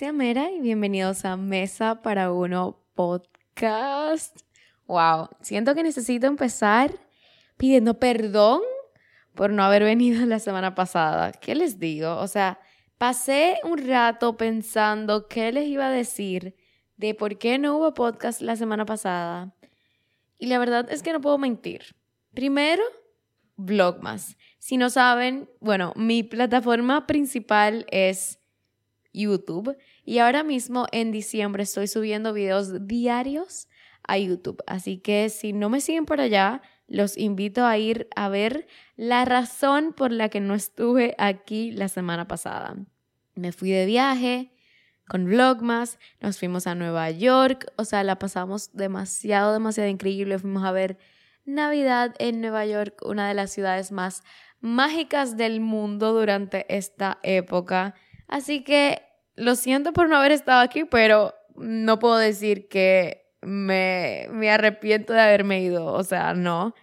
Mera 0.00 0.50
y 0.50 0.60
bienvenidos 0.60 1.26
a 1.26 1.36
Mesa 1.36 2.00
para 2.00 2.32
Uno 2.32 2.80
Podcast. 2.94 4.34
Wow, 4.86 5.28
siento 5.42 5.74
que 5.74 5.82
necesito 5.82 6.26
empezar 6.26 6.90
pidiendo 7.58 7.98
perdón 7.98 8.62
por 9.34 9.50
no 9.50 9.62
haber 9.62 9.84
venido 9.84 10.24
la 10.24 10.38
semana 10.38 10.74
pasada. 10.74 11.32
¿Qué 11.32 11.54
les 11.54 11.78
digo? 11.78 12.16
O 12.16 12.26
sea, 12.28 12.58
pasé 12.96 13.58
un 13.62 13.86
rato 13.86 14.38
pensando 14.38 15.28
qué 15.28 15.52
les 15.52 15.68
iba 15.68 15.88
a 15.88 15.90
decir 15.90 16.56
de 16.96 17.14
por 17.14 17.36
qué 17.36 17.58
no 17.58 17.76
hubo 17.76 17.92
podcast 17.92 18.40
la 18.40 18.56
semana 18.56 18.86
pasada. 18.86 19.54
Y 20.38 20.46
la 20.46 20.58
verdad 20.58 20.90
es 20.90 21.02
que 21.02 21.12
no 21.12 21.20
puedo 21.20 21.36
mentir. 21.36 21.94
Primero, 22.32 22.82
Vlogmas. 23.56 24.38
Si 24.58 24.78
no 24.78 24.88
saben, 24.88 25.50
bueno, 25.60 25.92
mi 25.94 26.22
plataforma 26.22 27.06
principal 27.06 27.84
es 27.90 28.40
YouTube. 29.12 29.76
Y 30.10 30.18
ahora 30.18 30.42
mismo 30.42 30.88
en 30.90 31.12
diciembre 31.12 31.62
estoy 31.62 31.86
subiendo 31.86 32.32
videos 32.32 32.88
diarios 32.88 33.68
a 34.02 34.18
YouTube. 34.18 34.60
Así 34.66 34.98
que 34.98 35.28
si 35.28 35.52
no 35.52 35.68
me 35.68 35.80
siguen 35.80 36.04
por 36.04 36.20
allá, 36.20 36.62
los 36.88 37.16
invito 37.16 37.64
a 37.64 37.78
ir 37.78 38.08
a 38.16 38.28
ver 38.28 38.66
la 38.96 39.24
razón 39.24 39.92
por 39.92 40.10
la 40.10 40.28
que 40.28 40.40
no 40.40 40.56
estuve 40.56 41.14
aquí 41.16 41.70
la 41.70 41.86
semana 41.86 42.26
pasada. 42.26 42.74
Me 43.36 43.52
fui 43.52 43.70
de 43.70 43.86
viaje 43.86 44.52
con 45.06 45.26
Vlogmas, 45.26 46.00
nos 46.20 46.40
fuimos 46.40 46.66
a 46.66 46.74
Nueva 46.74 47.08
York, 47.12 47.72
o 47.76 47.84
sea, 47.84 48.02
la 48.02 48.18
pasamos 48.18 48.72
demasiado, 48.72 49.52
demasiado 49.52 49.88
increíble. 49.88 50.40
Fuimos 50.40 50.64
a 50.64 50.72
ver 50.72 50.98
Navidad 51.44 52.16
en 52.18 52.40
Nueva 52.40 52.66
York, 52.66 53.00
una 53.04 53.28
de 53.28 53.34
las 53.34 53.52
ciudades 53.52 53.92
más 53.92 54.24
mágicas 54.58 55.36
del 55.36 55.60
mundo 55.60 56.12
durante 56.12 56.66
esta 56.76 57.20
época. 57.22 57.94
Así 58.26 58.64
que 58.64 59.02
lo 59.36 59.54
siento 59.54 59.92
por 59.92 60.08
no 60.08 60.16
haber 60.16 60.32
estado 60.32 60.60
aquí, 60.60 60.84
pero 60.84 61.34
no 61.56 61.98
puedo 61.98 62.16
decir 62.16 62.68
que 62.68 63.30
me, 63.42 64.26
me 64.30 64.50
arrepiento 64.50 65.12
de 65.12 65.20
haberme 65.20 65.62
ido. 65.62 65.86
O 65.86 66.04
sea, 66.04 66.34
no. 66.34 66.74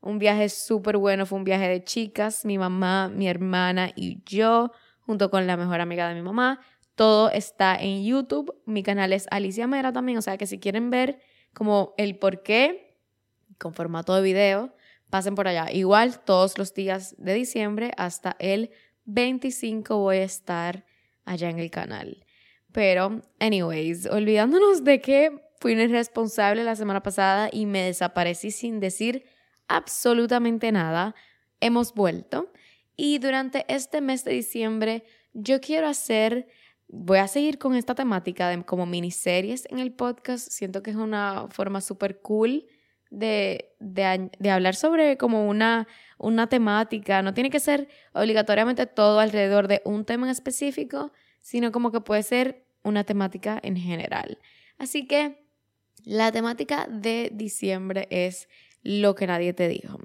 Un 0.00 0.18
viaje 0.18 0.48
súper 0.48 0.98
bueno, 0.98 1.26
fue 1.26 1.38
un 1.38 1.44
viaje 1.44 1.68
de 1.68 1.82
chicas, 1.82 2.44
mi 2.44 2.58
mamá, 2.58 3.08
mi 3.08 3.28
hermana 3.28 3.90
y 3.96 4.22
yo, 4.24 4.70
junto 5.00 5.30
con 5.30 5.46
la 5.46 5.56
mejor 5.56 5.80
amiga 5.80 6.08
de 6.08 6.14
mi 6.14 6.22
mamá. 6.22 6.60
Todo 6.94 7.30
está 7.30 7.76
en 7.76 8.04
YouTube. 8.04 8.54
Mi 8.66 8.82
canal 8.82 9.12
es 9.12 9.26
Alicia 9.30 9.66
Mera 9.66 9.92
también, 9.92 10.18
o 10.18 10.22
sea 10.22 10.38
que 10.38 10.46
si 10.46 10.58
quieren 10.58 10.90
ver 10.90 11.20
como 11.52 11.94
el 11.98 12.18
por 12.18 12.42
qué, 12.42 12.98
con 13.58 13.74
formato 13.74 14.14
de 14.14 14.22
video, 14.22 14.74
pasen 15.10 15.34
por 15.34 15.48
allá. 15.48 15.70
Igual 15.72 16.20
todos 16.20 16.56
los 16.56 16.72
días 16.72 17.14
de 17.18 17.34
diciembre 17.34 17.92
hasta 17.96 18.36
el 18.38 18.70
25 19.04 19.98
voy 19.98 20.18
a 20.18 20.24
estar 20.24 20.85
allá 21.26 21.50
en 21.50 21.58
el 21.58 21.70
canal. 21.70 22.24
Pero, 22.72 23.20
anyways, 23.38 24.06
olvidándonos 24.06 24.84
de 24.84 25.00
que 25.00 25.42
fui 25.60 25.72
irresponsable 25.72 26.64
la 26.64 26.76
semana 26.76 27.02
pasada 27.02 27.48
y 27.52 27.66
me 27.66 27.82
desaparecí 27.82 28.50
sin 28.50 28.80
decir 28.80 29.24
absolutamente 29.68 30.72
nada, 30.72 31.14
hemos 31.60 31.94
vuelto. 31.94 32.52
Y 32.96 33.18
durante 33.18 33.64
este 33.68 34.00
mes 34.00 34.24
de 34.24 34.32
diciembre 34.32 35.04
yo 35.34 35.60
quiero 35.60 35.86
hacer, 35.86 36.48
voy 36.88 37.18
a 37.18 37.28
seguir 37.28 37.58
con 37.58 37.74
esta 37.74 37.94
temática 37.94 38.48
de 38.48 38.62
como 38.64 38.86
miniseries 38.86 39.66
en 39.70 39.78
el 39.78 39.92
podcast. 39.92 40.50
Siento 40.50 40.82
que 40.82 40.90
es 40.90 40.96
una 40.96 41.46
forma 41.50 41.80
súper 41.80 42.20
cool 42.20 42.66
de, 43.16 43.72
de, 43.80 44.50
hablar 44.50 44.74
sobre 44.74 45.16
como 45.16 45.48
una, 45.48 45.88
una 46.18 46.48
temática. 46.48 47.22
No 47.22 47.32
tiene 47.32 47.48
que 47.48 47.60
ser 47.60 47.88
obligatoriamente 48.12 48.86
todo 48.86 49.20
alrededor 49.20 49.68
de 49.68 49.80
un 49.86 50.04
tema 50.04 50.30
específico, 50.30 51.12
sino 51.40 51.72
como 51.72 51.90
que 51.90 52.02
puede 52.02 52.22
ser 52.22 52.66
una 52.82 53.04
temática 53.04 53.58
en 53.62 53.76
general. 53.76 54.38
Así 54.76 55.06
que 55.06 55.46
la 56.04 56.30
temática 56.30 56.86
de 56.90 57.30
diciembre 57.32 58.06
es 58.10 58.48
lo 58.82 59.14
que 59.14 59.26
nadie 59.26 59.54
te 59.54 59.66
dijo. 59.66 59.98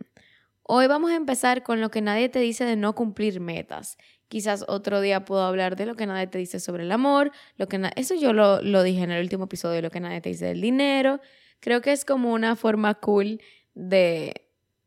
Hoy 0.63 0.87
vamos 0.87 1.11
a 1.11 1.15
empezar 1.15 1.63
con 1.63 1.81
lo 1.81 1.91
que 1.91 2.01
nadie 2.01 2.29
te 2.29 2.39
dice 2.39 2.63
de 2.63 2.77
no 2.77 2.95
cumplir 2.95 3.41
metas. 3.41 3.97
Quizás 4.29 4.63
otro 4.69 5.01
día 5.01 5.25
puedo 5.25 5.43
hablar 5.43 5.75
de 5.75 5.85
lo 5.85 5.95
que 5.95 6.05
nadie 6.05 6.27
te 6.27 6.37
dice 6.37 6.61
sobre 6.61 6.83
el 6.83 6.91
amor, 6.93 7.31
lo 7.57 7.67
que 7.67 7.91
eso 7.97 8.15
yo 8.15 8.31
lo, 8.31 8.61
lo 8.61 8.81
dije 8.81 9.03
en 9.03 9.11
el 9.11 9.21
último 9.21 9.43
episodio, 9.43 9.75
de 9.75 9.81
lo 9.81 9.91
que 9.91 9.99
nadie 9.99 10.21
te 10.21 10.29
dice 10.29 10.45
del 10.45 10.61
dinero, 10.61 11.19
Creo 11.61 11.81
que 11.81 11.93
es 11.93 12.03
como 12.03 12.33
una 12.33 12.57
forma 12.57 12.95
cool 12.95 13.41
de, 13.73 14.33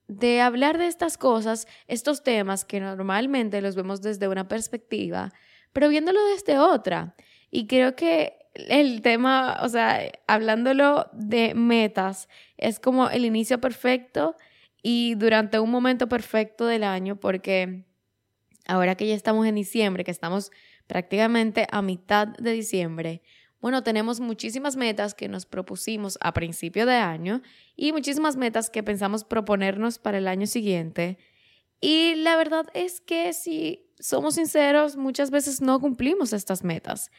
de 0.09 0.43
hablar 0.43 0.77
de 0.77 0.87
estas 0.87 1.17
cosas, 1.17 1.67
estos 1.89 2.23
temas 2.23 2.65
que 2.65 2.81
normalmente 2.81 3.63
los 3.63 3.75
vemos 3.77 4.03
desde 4.03 4.29
una 4.29 4.47
perspectiva, 4.49 5.33
pero 5.73 5.89
viéndolo 5.89 6.23
desde 6.27 6.59
otra. 6.59 7.15
Y 7.51 7.67
creo 7.67 7.97
que 7.97 8.37
el 8.55 9.03
tema, 9.03 9.59
o 9.63 9.69
sea, 9.69 10.01
hablándolo 10.27 11.09
de 11.13 11.55
metas, 11.55 12.29
es 12.57 12.79
como 12.79 13.09
el 13.09 13.25
inicio 13.25 13.61
perfecto 13.61 14.37
y 14.83 15.15
durante 15.15 15.59
un 15.59 15.71
momento 15.71 16.09
perfecto 16.09 16.67
del 16.67 16.85
año, 16.85 17.17
porque 17.17 17.85
ahora 18.67 18.97
que 18.97 19.07
ya 19.07 19.15
estamos 19.15 19.47
en 19.47 19.55
diciembre, 19.55 20.05
que 20.05 20.11
estamos 20.11 20.51
prácticamente 20.87 21.67
a 21.71 21.83
mitad 21.83 22.29
de 22.29 22.53
diciembre, 22.53 23.23
bueno, 23.65 23.83
tenemos 23.83 24.21
muchísimas 24.21 24.77
metas 24.77 25.15
que 25.15 25.27
nos 25.27 25.47
propusimos 25.47 26.19
a 26.21 26.35
principio 26.35 26.85
de 26.85 26.97
año 26.97 27.41
y 27.77 27.93
muchísimas 27.93 28.37
metas 28.37 28.69
que 28.69 28.83
pensamos 28.83 29.25
proponernos 29.25 29.99
para 29.99 30.19
el 30.19 30.29
año 30.29 30.47
siguiente. 30.47 31.17
Y 31.81 32.15
la 32.17 32.37
verdad 32.37 32.67
es 32.75 33.01
que 33.01 33.33
si 33.33 33.87
somos 33.99 34.35
sinceros, 34.35 34.97
muchas 34.97 35.31
veces 35.31 35.63
no 35.63 35.81
cumplimos 35.81 36.35
estas 36.35 36.63
metas. 36.63 37.11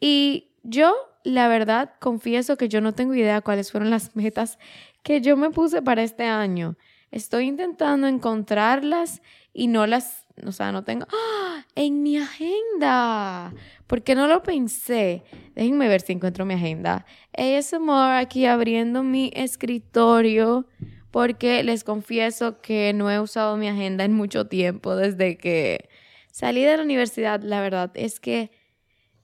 Y 0.00 0.50
yo, 0.64 0.96
la 1.22 1.46
verdad, 1.46 1.92
confieso 2.00 2.56
que 2.56 2.68
yo 2.68 2.80
no 2.80 2.92
tengo 2.92 3.14
idea 3.14 3.40
cuáles 3.40 3.70
fueron 3.70 3.90
las 3.90 4.16
metas 4.16 4.58
que 5.04 5.20
yo 5.20 5.36
me 5.36 5.50
puse 5.50 5.80
para 5.80 6.02
este 6.02 6.24
año. 6.24 6.76
Estoy 7.12 7.46
intentando 7.46 8.08
encontrarlas 8.08 9.22
y 9.52 9.68
no 9.68 9.86
las, 9.86 10.23
o 10.44 10.52
sea, 10.52 10.72
no 10.72 10.84
tengo... 10.84 11.06
¡Ah! 11.12 11.64
En 11.76 12.02
mi 12.02 12.18
agenda. 12.18 13.52
Porque 13.86 14.14
no 14.14 14.28
lo 14.28 14.42
pensé. 14.42 15.24
Déjenme 15.54 15.88
ver 15.88 16.00
si 16.00 16.12
encuentro 16.12 16.44
mi 16.44 16.54
agenda. 16.54 17.04
ASMR 17.36 18.16
aquí 18.16 18.46
abriendo 18.46 19.02
mi 19.02 19.30
escritorio 19.34 20.66
porque 21.10 21.62
les 21.62 21.84
confieso 21.84 22.60
que 22.60 22.92
no 22.92 23.10
he 23.10 23.20
usado 23.20 23.56
mi 23.56 23.68
agenda 23.68 24.04
en 24.04 24.12
mucho 24.12 24.46
tiempo 24.48 24.96
desde 24.96 25.36
que 25.36 25.88
salí 26.32 26.62
de 26.62 26.76
la 26.76 26.82
universidad. 26.82 27.40
La 27.42 27.60
verdad 27.60 27.92
es 27.94 28.18
que 28.18 28.50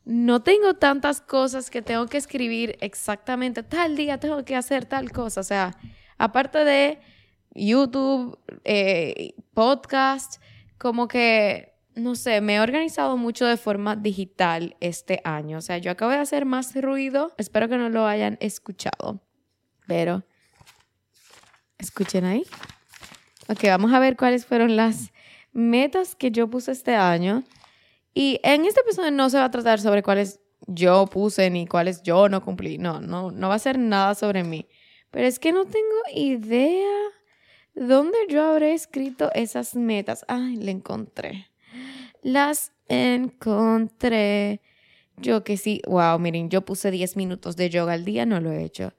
no 0.05 0.41
tengo 0.43 0.75
tantas 0.75 1.21
cosas 1.21 1.71
que 1.71 1.83
tengo 1.83 2.07
que 2.07 2.17
escribir 2.17 2.77
exactamente 2.81 3.63
tal 3.63 3.97
día 3.97 4.19
tengo 4.19 4.45
que 4.45 4.57
hacer 4.57 4.85
tal 4.85 5.11
cosa. 5.11 5.41
O 5.41 5.45
sea, 5.45 5.77
aparte 6.17 6.65
de 6.65 7.01
YouTube, 7.55 8.39
eh, 8.65 9.35
podcast, 9.55 10.41
como 10.81 11.07
que 11.07 11.71
no 11.95 12.15
sé, 12.15 12.41
me 12.41 12.57
he 12.57 12.61
organizado 12.61 13.17
mucho 13.17 13.47
de 13.47 13.57
forma 13.57 13.97
digital 13.97 14.77
este 14.81 15.21
año. 15.25 15.59
O 15.59 15.61
sea, 15.61 15.79
yo 15.79 15.91
acabo 15.91 16.11
de 16.13 16.19
hacer 16.19 16.45
más 16.45 16.75
ruido. 16.75 17.33
Espero 17.37 17.69
que 17.69 17.77
no 17.77 17.89
lo 17.89 18.07
hayan 18.07 18.39
escuchado. 18.41 19.21
Pero, 19.87 20.25
escuchen 21.79 22.25
ahí. 22.25 22.45
Ok, 23.49 23.65
vamos 23.65 23.93
a 23.93 23.99
ver 23.99 24.17
cuáles 24.17 24.47
fueron 24.47 24.77
las 24.77 25.13
metas 25.53 26.15
que 26.15 26.31
yo 26.31 26.49
puse 26.49 26.73
este 26.73 26.95
año. 26.95 27.45
Y 28.15 28.41
en 28.43 28.65
este 28.65 28.81
episodio 28.81 29.11
no 29.11 29.31
se 29.31 29.39
va 29.39 29.45
a 29.45 29.51
tratar 29.51 29.81
sobre 29.81 30.03
cuáles 30.03 30.41
yo 30.67 31.07
puse 31.07 31.51
ni 31.51 31.67
cuáles 31.67 32.03
yo 32.03 32.29
no 32.29 32.43
cumplí. 32.45 32.79
No, 32.79 33.01
no, 33.01 33.31
no 33.31 33.49
va 33.49 33.57
a 33.57 33.61
ser 33.61 33.79
nada 33.79 34.15
sobre 34.15 34.45
mí. 34.45 34.69
Pero 35.11 35.27
es 35.27 35.39
que 35.39 35.53
no 35.53 35.65
tengo 35.65 35.97
idea 36.15 36.89
dónde 37.75 38.19
yo 38.29 38.45
habré 38.45 38.75
escrito 38.75 39.31
esas 39.35 39.75
metas. 39.75 40.25
Ay, 40.29 40.57
le 40.57 40.71
encontré 40.71 41.51
las 42.23 42.73
encontré. 42.89 44.61
Yo 45.17 45.45
que 45.45 45.57
sí, 45.57 45.83
wow, 45.87 46.19
miren, 46.19 46.49
yo 46.49 46.65
puse 46.65 46.91
10 46.91 47.17
minutos 47.17 47.57
de 47.57 47.71
yoga 47.71 47.93
al 47.93 48.05
día, 48.05 48.27
no 48.27 48.41
lo 48.41 48.53
he 48.53 48.65
hecho. 48.65 48.95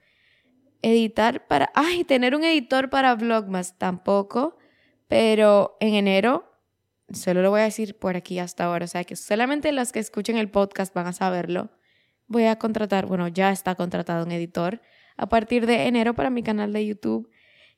Editar 0.82 1.46
para, 1.46 1.70
ay, 1.74 2.04
tener 2.04 2.34
un 2.34 2.44
editor 2.44 2.90
para 2.90 3.14
Vlogmas 3.14 3.78
tampoco, 3.78 4.56
pero 5.08 5.76
en 5.80 5.94
enero, 5.94 6.44
solo 7.12 7.42
lo 7.42 7.50
voy 7.50 7.60
a 7.60 7.64
decir 7.64 7.98
por 7.98 8.16
aquí 8.16 8.38
hasta 8.38 8.64
ahora, 8.64 8.84
o 8.84 8.88
sea 8.88 9.04
que 9.04 9.16
solamente 9.16 9.72
los 9.72 9.92
que 9.92 9.98
escuchen 10.00 10.36
el 10.36 10.50
podcast 10.50 10.94
van 10.94 11.06
a 11.06 11.12
saberlo. 11.12 11.70
Voy 12.26 12.44
a 12.44 12.56
contratar, 12.56 13.06
bueno, 13.06 13.28
ya 13.28 13.50
está 13.50 13.74
contratado 13.74 14.24
un 14.24 14.32
editor 14.32 14.80
a 15.16 15.28
partir 15.28 15.66
de 15.66 15.86
enero 15.86 16.14
para 16.14 16.30
mi 16.30 16.42
canal 16.42 16.72
de 16.72 16.86
YouTube. 16.86 17.28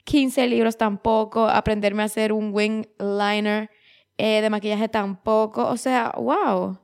15 0.04 0.46
libros 0.46 0.76
tampoco, 0.76 1.48
aprenderme 1.48 2.02
a 2.02 2.06
hacer 2.06 2.32
un 2.32 2.50
wing 2.52 2.84
liner 2.98 3.70
eh, 4.16 4.40
de 4.40 4.50
maquillaje 4.50 4.88
tampoco. 4.88 5.66
O 5.66 5.76
sea, 5.76 6.12
wow, 6.16 6.78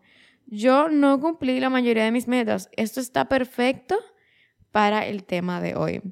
yo 0.46 0.88
no 0.88 1.20
cumplí 1.20 1.60
la 1.60 1.70
mayoría 1.70 2.04
de 2.04 2.12
mis 2.12 2.26
metas. 2.26 2.68
Esto 2.76 3.00
está 3.00 3.28
perfecto 3.28 3.96
para 4.72 5.06
el 5.06 5.24
tema 5.24 5.60
de 5.60 5.76
hoy. 5.76 6.02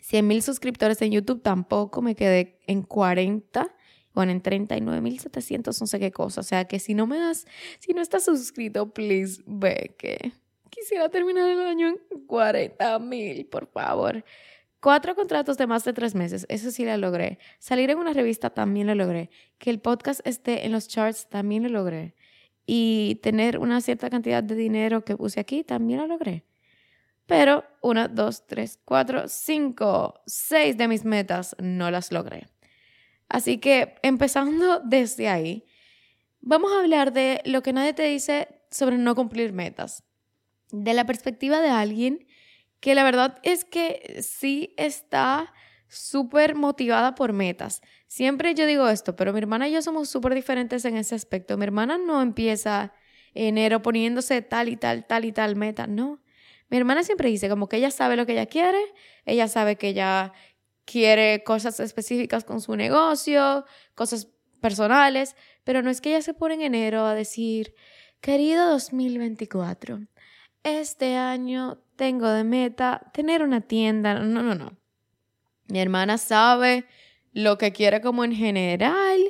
100 0.00 0.26
mil 0.26 0.42
suscriptores 0.42 1.02
en 1.02 1.10
YouTube 1.10 1.42
tampoco, 1.42 2.00
me 2.00 2.14
quedé 2.14 2.60
en 2.68 2.82
40, 2.82 3.74
bueno, 4.14 4.30
en 4.30 4.40
39 4.40 5.00
mil 5.00 5.18
700, 5.18 5.80
no 5.80 5.86
sé 5.88 5.98
qué 5.98 6.12
cosa. 6.12 6.40
O 6.40 6.44
sea 6.44 6.66
que 6.66 6.78
si 6.78 6.94
no 6.94 7.08
me 7.08 7.18
das, 7.18 7.46
si 7.80 7.92
no 7.92 8.00
estás 8.00 8.24
suscrito, 8.24 8.94
please 8.94 9.42
ve 9.46 9.96
que 9.98 10.32
quisiera 10.70 11.08
terminar 11.08 11.50
el 11.50 11.60
año 11.60 11.88
en 11.88 12.26
40 12.26 12.98
mil, 13.00 13.46
por 13.46 13.66
favor. 13.66 14.24
Cuatro 14.80 15.14
contratos 15.14 15.56
de 15.56 15.66
más 15.66 15.84
de 15.84 15.92
tres 15.92 16.14
meses, 16.14 16.46
eso 16.48 16.70
sí 16.70 16.84
lo 16.84 16.96
logré. 16.98 17.38
Salir 17.58 17.90
en 17.90 17.98
una 17.98 18.12
revista 18.12 18.50
también 18.50 18.86
lo 18.86 18.94
logré. 18.94 19.30
Que 19.58 19.70
el 19.70 19.80
podcast 19.80 20.20
esté 20.24 20.66
en 20.66 20.72
los 20.72 20.86
charts 20.86 21.28
también 21.28 21.62
lo 21.62 21.68
logré. 21.70 22.14
Y 22.66 23.20
tener 23.22 23.58
una 23.58 23.80
cierta 23.80 24.10
cantidad 24.10 24.42
de 24.42 24.54
dinero 24.54 25.04
que 25.04 25.16
puse 25.16 25.40
aquí 25.40 25.64
también 25.64 26.00
lo 26.00 26.06
logré. 26.06 26.44
Pero 27.26 27.64
una, 27.80 28.06
dos, 28.06 28.46
tres, 28.46 28.78
cuatro, 28.84 29.28
cinco, 29.28 30.20
seis 30.26 30.76
de 30.76 30.88
mis 30.88 31.04
metas 31.04 31.56
no 31.58 31.90
las 31.90 32.12
logré. 32.12 32.48
Así 33.28 33.58
que 33.58 33.96
empezando 34.02 34.80
desde 34.84 35.28
ahí, 35.28 35.64
vamos 36.40 36.72
a 36.72 36.80
hablar 36.80 37.12
de 37.12 37.40
lo 37.44 37.62
que 37.62 37.72
nadie 37.72 37.94
te 37.94 38.04
dice 38.04 38.48
sobre 38.70 38.98
no 38.98 39.14
cumplir 39.14 39.52
metas. 39.52 40.04
De 40.70 40.94
la 40.94 41.06
perspectiva 41.06 41.60
de 41.60 41.70
alguien 41.70 42.26
que 42.80 42.94
la 42.94 43.04
verdad 43.04 43.38
es 43.42 43.64
que 43.64 44.22
sí 44.22 44.74
está 44.76 45.52
súper 45.88 46.54
motivada 46.54 47.14
por 47.14 47.32
metas. 47.32 47.80
Siempre 48.06 48.54
yo 48.54 48.66
digo 48.66 48.88
esto, 48.88 49.16
pero 49.16 49.32
mi 49.32 49.38
hermana 49.38 49.68
y 49.68 49.72
yo 49.72 49.82
somos 49.82 50.08
súper 50.08 50.34
diferentes 50.34 50.84
en 50.84 50.96
ese 50.96 51.14
aspecto. 51.14 51.56
Mi 51.56 51.64
hermana 51.64 51.98
no 51.98 52.22
empieza 52.22 52.92
enero 53.34 53.82
poniéndose 53.82 54.42
tal 54.42 54.68
y 54.68 54.76
tal, 54.76 55.06
tal 55.06 55.24
y 55.24 55.32
tal 55.32 55.56
meta, 55.56 55.86
no. 55.86 56.22
Mi 56.68 56.76
hermana 56.76 57.04
siempre 57.04 57.28
dice 57.28 57.48
como 57.48 57.68
que 57.68 57.76
ella 57.76 57.90
sabe 57.90 58.16
lo 58.16 58.26
que 58.26 58.32
ella 58.32 58.46
quiere, 58.46 58.80
ella 59.24 59.46
sabe 59.46 59.76
que 59.76 59.88
ella 59.88 60.32
quiere 60.84 61.44
cosas 61.44 61.78
específicas 61.80 62.44
con 62.44 62.60
su 62.60 62.74
negocio, 62.76 63.64
cosas 63.94 64.28
personales, 64.60 65.36
pero 65.64 65.82
no 65.82 65.90
es 65.90 66.00
que 66.00 66.10
ella 66.10 66.22
se 66.22 66.34
pone 66.34 66.54
en 66.54 66.62
enero 66.62 67.04
a 67.04 67.14
decir, 67.14 67.74
querido 68.20 68.68
2024, 68.70 70.00
este 70.64 71.16
año 71.16 71.85
tengo 71.96 72.28
de 72.28 72.44
meta 72.44 73.10
tener 73.12 73.42
una 73.42 73.60
tienda. 73.60 74.20
No, 74.20 74.42
no, 74.42 74.54
no. 74.54 74.76
Mi 75.68 75.80
hermana 75.80 76.18
sabe 76.18 76.84
lo 77.32 77.58
que 77.58 77.72
quiere 77.72 78.00
como 78.00 78.24
en 78.24 78.32
general. 78.32 79.20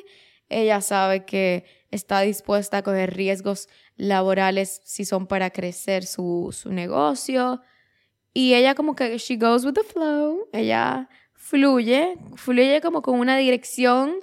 Ella 0.48 0.80
sabe 0.80 1.24
que 1.24 1.64
está 1.90 2.20
dispuesta 2.20 2.78
a 2.78 2.82
coger 2.82 3.14
riesgos 3.14 3.68
laborales 3.96 4.80
si 4.84 5.04
son 5.04 5.26
para 5.26 5.50
crecer 5.50 6.04
su, 6.04 6.50
su 6.52 6.72
negocio. 6.72 7.62
Y 8.32 8.54
ella 8.54 8.74
como 8.74 8.94
que 8.94 9.16
she 9.18 9.36
goes 9.36 9.64
with 9.64 9.74
the 9.74 9.82
flow. 9.82 10.48
Ella 10.52 11.08
fluye, 11.32 12.16
fluye 12.34 12.80
como 12.80 13.02
con 13.02 13.18
una 13.18 13.36
dirección 13.36 14.16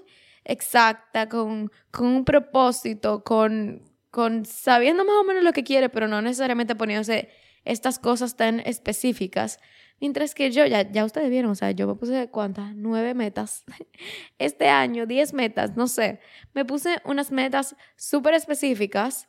exacta, 0.43 1.29
con, 1.29 1.71
con 1.91 2.07
un 2.07 2.25
propósito, 2.25 3.23
con, 3.23 3.81
con 4.11 4.45
sabiendo 4.45 5.05
más 5.05 5.15
o 5.15 5.23
menos 5.23 5.43
lo 5.43 5.53
que 5.53 5.63
quiere, 5.63 5.89
pero 5.89 6.07
no 6.07 6.21
necesariamente 6.21 6.75
poniéndose 6.75 7.29
estas 7.65 7.99
cosas 7.99 8.35
tan 8.35 8.59
específicas. 8.59 9.59
Mientras 9.99 10.35
que 10.35 10.51
yo, 10.51 10.65
ya, 10.65 10.89
ya 10.91 11.05
ustedes 11.05 11.29
vieron, 11.29 11.51
o 11.51 11.55
sea, 11.55 11.71
yo 11.71 11.87
me 11.87 11.95
puse 11.95 12.29
cuántas, 12.29 12.75
nueve 12.75 13.13
metas. 13.13 13.63
Este 14.37 14.67
año, 14.67 15.05
diez 15.05 15.33
metas, 15.33 15.77
no 15.77 15.87
sé. 15.87 16.19
Me 16.53 16.65
puse 16.65 16.97
unas 17.05 17.31
metas 17.31 17.75
súper 17.95 18.33
específicas 18.33 19.27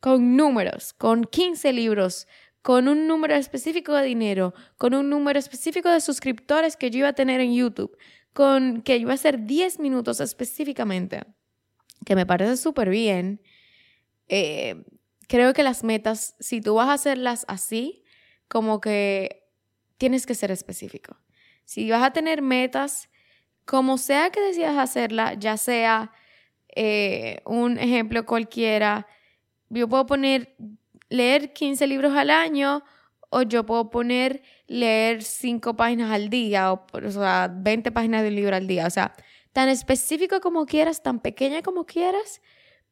con 0.00 0.36
números, 0.36 0.92
con 0.94 1.24
15 1.24 1.72
libros, 1.72 2.26
con 2.62 2.88
un 2.88 3.06
número 3.06 3.34
específico 3.34 3.94
de 3.94 4.06
dinero, 4.06 4.54
con 4.76 4.94
un 4.94 5.08
número 5.08 5.38
específico 5.38 5.88
de 5.90 6.00
suscriptores 6.00 6.76
que 6.76 6.90
yo 6.90 7.00
iba 7.00 7.08
a 7.08 7.12
tener 7.14 7.40
en 7.40 7.54
YouTube, 7.54 7.96
con 8.32 8.82
que 8.82 8.96
iba 8.96 9.12
a 9.12 9.16
ser 9.16 9.46
10 9.46 9.78
minutos 9.78 10.20
específicamente, 10.20 11.22
que 12.04 12.14
me 12.14 12.26
parece 12.26 12.56
súper 12.56 12.90
bien. 12.90 13.40
Eh, 14.28 14.84
creo 15.30 15.52
que 15.52 15.62
las 15.62 15.84
metas, 15.84 16.34
si 16.40 16.60
tú 16.60 16.74
vas 16.74 16.88
a 16.88 16.94
hacerlas 16.94 17.44
así, 17.46 18.02
como 18.48 18.80
que 18.80 19.46
tienes 19.96 20.26
que 20.26 20.34
ser 20.34 20.50
específico. 20.50 21.16
Si 21.64 21.88
vas 21.88 22.02
a 22.02 22.12
tener 22.12 22.42
metas, 22.42 23.08
como 23.64 23.96
sea 23.96 24.30
que 24.30 24.40
decidas 24.40 24.76
hacerla, 24.76 25.34
ya 25.34 25.56
sea 25.56 26.10
eh, 26.74 27.42
un 27.44 27.78
ejemplo 27.78 28.26
cualquiera, 28.26 29.06
yo 29.68 29.88
puedo 29.88 30.04
poner 30.04 30.56
leer 31.08 31.52
15 31.52 31.86
libros 31.86 32.12
al 32.16 32.30
año 32.30 32.82
o 33.28 33.42
yo 33.42 33.64
puedo 33.64 33.88
poner 33.88 34.42
leer 34.66 35.22
5 35.22 35.76
páginas 35.76 36.10
al 36.10 36.28
día 36.28 36.72
o, 36.72 36.84
o 36.92 37.10
sea, 37.12 37.48
20 37.54 37.92
páginas 37.92 38.24
de 38.24 38.32
libro 38.32 38.56
al 38.56 38.66
día. 38.66 38.84
O 38.84 38.90
sea, 38.90 39.14
tan 39.52 39.68
específico 39.68 40.40
como 40.40 40.66
quieras, 40.66 41.04
tan 41.04 41.20
pequeña 41.20 41.62
como 41.62 41.86
quieras, 41.86 42.42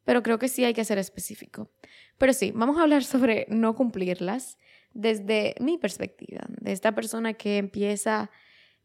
pero 0.05 0.23
creo 0.23 0.39
que 0.39 0.47
sí 0.47 0.63
hay 0.63 0.73
que 0.73 0.85
ser 0.85 0.99
específico. 0.99 1.69
Pero 2.19 2.33
sí, 2.33 2.51
vamos 2.53 2.77
a 2.77 2.83
hablar 2.83 3.03
sobre 3.13 3.47
no 3.49 3.75
cumplirlas 3.75 4.59
desde 4.93 5.55
mi 5.59 5.79
perspectiva, 5.79 6.41
de 6.47 6.71
esta 6.71 6.93
persona 6.93 7.33
que 7.33 7.57
empieza 7.57 8.29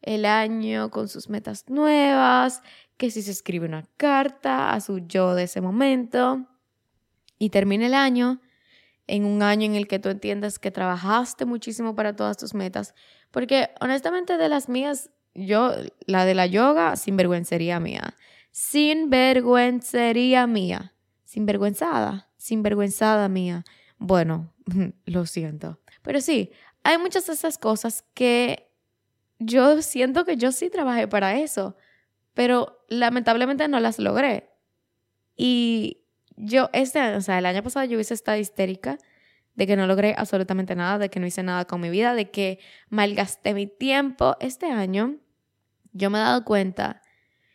el 0.01 0.25
año 0.25 0.89
con 0.91 1.07
sus 1.07 1.29
metas 1.29 1.69
nuevas, 1.69 2.61
que 2.97 3.11
si 3.11 3.21
se 3.21 3.31
escribe 3.31 3.67
una 3.67 3.87
carta 3.97 4.71
a 4.71 4.81
su 4.81 4.99
yo 4.99 5.35
de 5.35 5.43
ese 5.43 5.61
momento 5.61 6.47
y 7.37 7.49
termina 7.49 7.87
el 7.87 7.93
año 7.93 8.39
en 9.07 9.25
un 9.25 9.41
año 9.41 9.65
en 9.65 9.75
el 9.75 9.87
que 9.87 9.99
tú 9.99 10.09
entiendas 10.09 10.59
que 10.59 10.71
trabajaste 10.71 11.45
muchísimo 11.45 11.95
para 11.95 12.15
todas 12.15 12.37
tus 12.37 12.53
metas, 12.53 12.93
porque 13.31 13.69
honestamente 13.81 14.37
de 14.37 14.49
las 14.49 14.69
mías, 14.69 15.09
yo, 15.33 15.73
la 16.05 16.25
de 16.25 16.35
la 16.35 16.45
yoga, 16.45 16.95
sinvergüencería 16.95 17.79
mía, 17.79 18.15
sinvergüencería 18.51 20.47
mía, 20.47 20.93
sinvergüenzada 21.25 22.24
sinvergüenzada 22.45 23.27
mía. 23.27 23.65
Bueno, 23.97 24.53
lo 25.05 25.25
siento. 25.25 25.79
Pero 26.03 26.21
sí, 26.21 26.51
hay 26.83 26.97
muchas 26.99 27.25
de 27.25 27.33
esas 27.33 27.57
cosas 27.57 28.05
que 28.13 28.69
yo 29.39 29.81
siento 29.81 30.25
que 30.25 30.37
yo 30.37 30.51
sí 30.51 30.69
trabajé 30.69 31.07
para 31.07 31.39
eso, 31.39 31.75
pero 32.33 32.85
lamentablemente 32.87 33.67
no 33.67 33.79
las 33.79 33.97
logré. 33.97 34.51
Y 35.35 36.03
yo, 36.35 36.69
este, 36.71 37.15
o 37.15 37.21
sea, 37.21 37.39
el 37.39 37.47
año 37.47 37.63
pasado 37.63 37.85
yo 37.85 37.99
hice 37.99 38.13
esta 38.13 38.37
histérica 38.37 38.99
de 39.55 39.65
que 39.65 39.75
no 39.75 39.87
logré 39.87 40.13
absolutamente 40.15 40.75
nada, 40.75 40.99
de 40.99 41.09
que 41.09 41.19
no 41.19 41.25
hice 41.25 41.41
nada 41.41 41.65
con 41.65 41.81
mi 41.81 41.89
vida, 41.89 42.13
de 42.13 42.29
que 42.29 42.59
malgasté 42.89 43.55
mi 43.55 43.65
tiempo. 43.65 44.37
Este 44.39 44.67
año 44.67 45.15
yo 45.93 46.09
me 46.11 46.19
he 46.19 46.21
dado 46.21 46.45
cuenta 46.45 47.01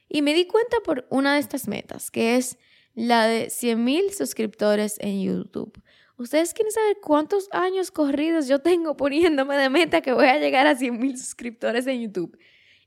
y 0.08 0.22
me 0.22 0.34
di 0.34 0.46
cuenta 0.46 0.78
por 0.84 1.06
una 1.10 1.34
de 1.34 1.40
estas 1.40 1.68
metas, 1.68 2.10
que 2.10 2.36
es 2.36 2.58
la 2.94 3.26
de 3.26 3.46
100.000 3.46 4.10
suscriptores 4.12 4.96
en 5.00 5.22
YouTube. 5.22 5.80
¿Ustedes 6.16 6.52
quieren 6.52 6.72
saber 6.72 6.98
cuántos 7.02 7.48
años 7.52 7.90
corridos 7.90 8.46
yo 8.46 8.58
tengo 8.58 8.96
poniéndome 8.96 9.56
de 9.56 9.70
meta 9.70 10.02
que 10.02 10.12
voy 10.12 10.26
a 10.26 10.38
llegar 10.38 10.66
a 10.66 10.76
100.000 10.76 11.16
suscriptores 11.16 11.86
en 11.86 12.02
YouTube? 12.02 12.38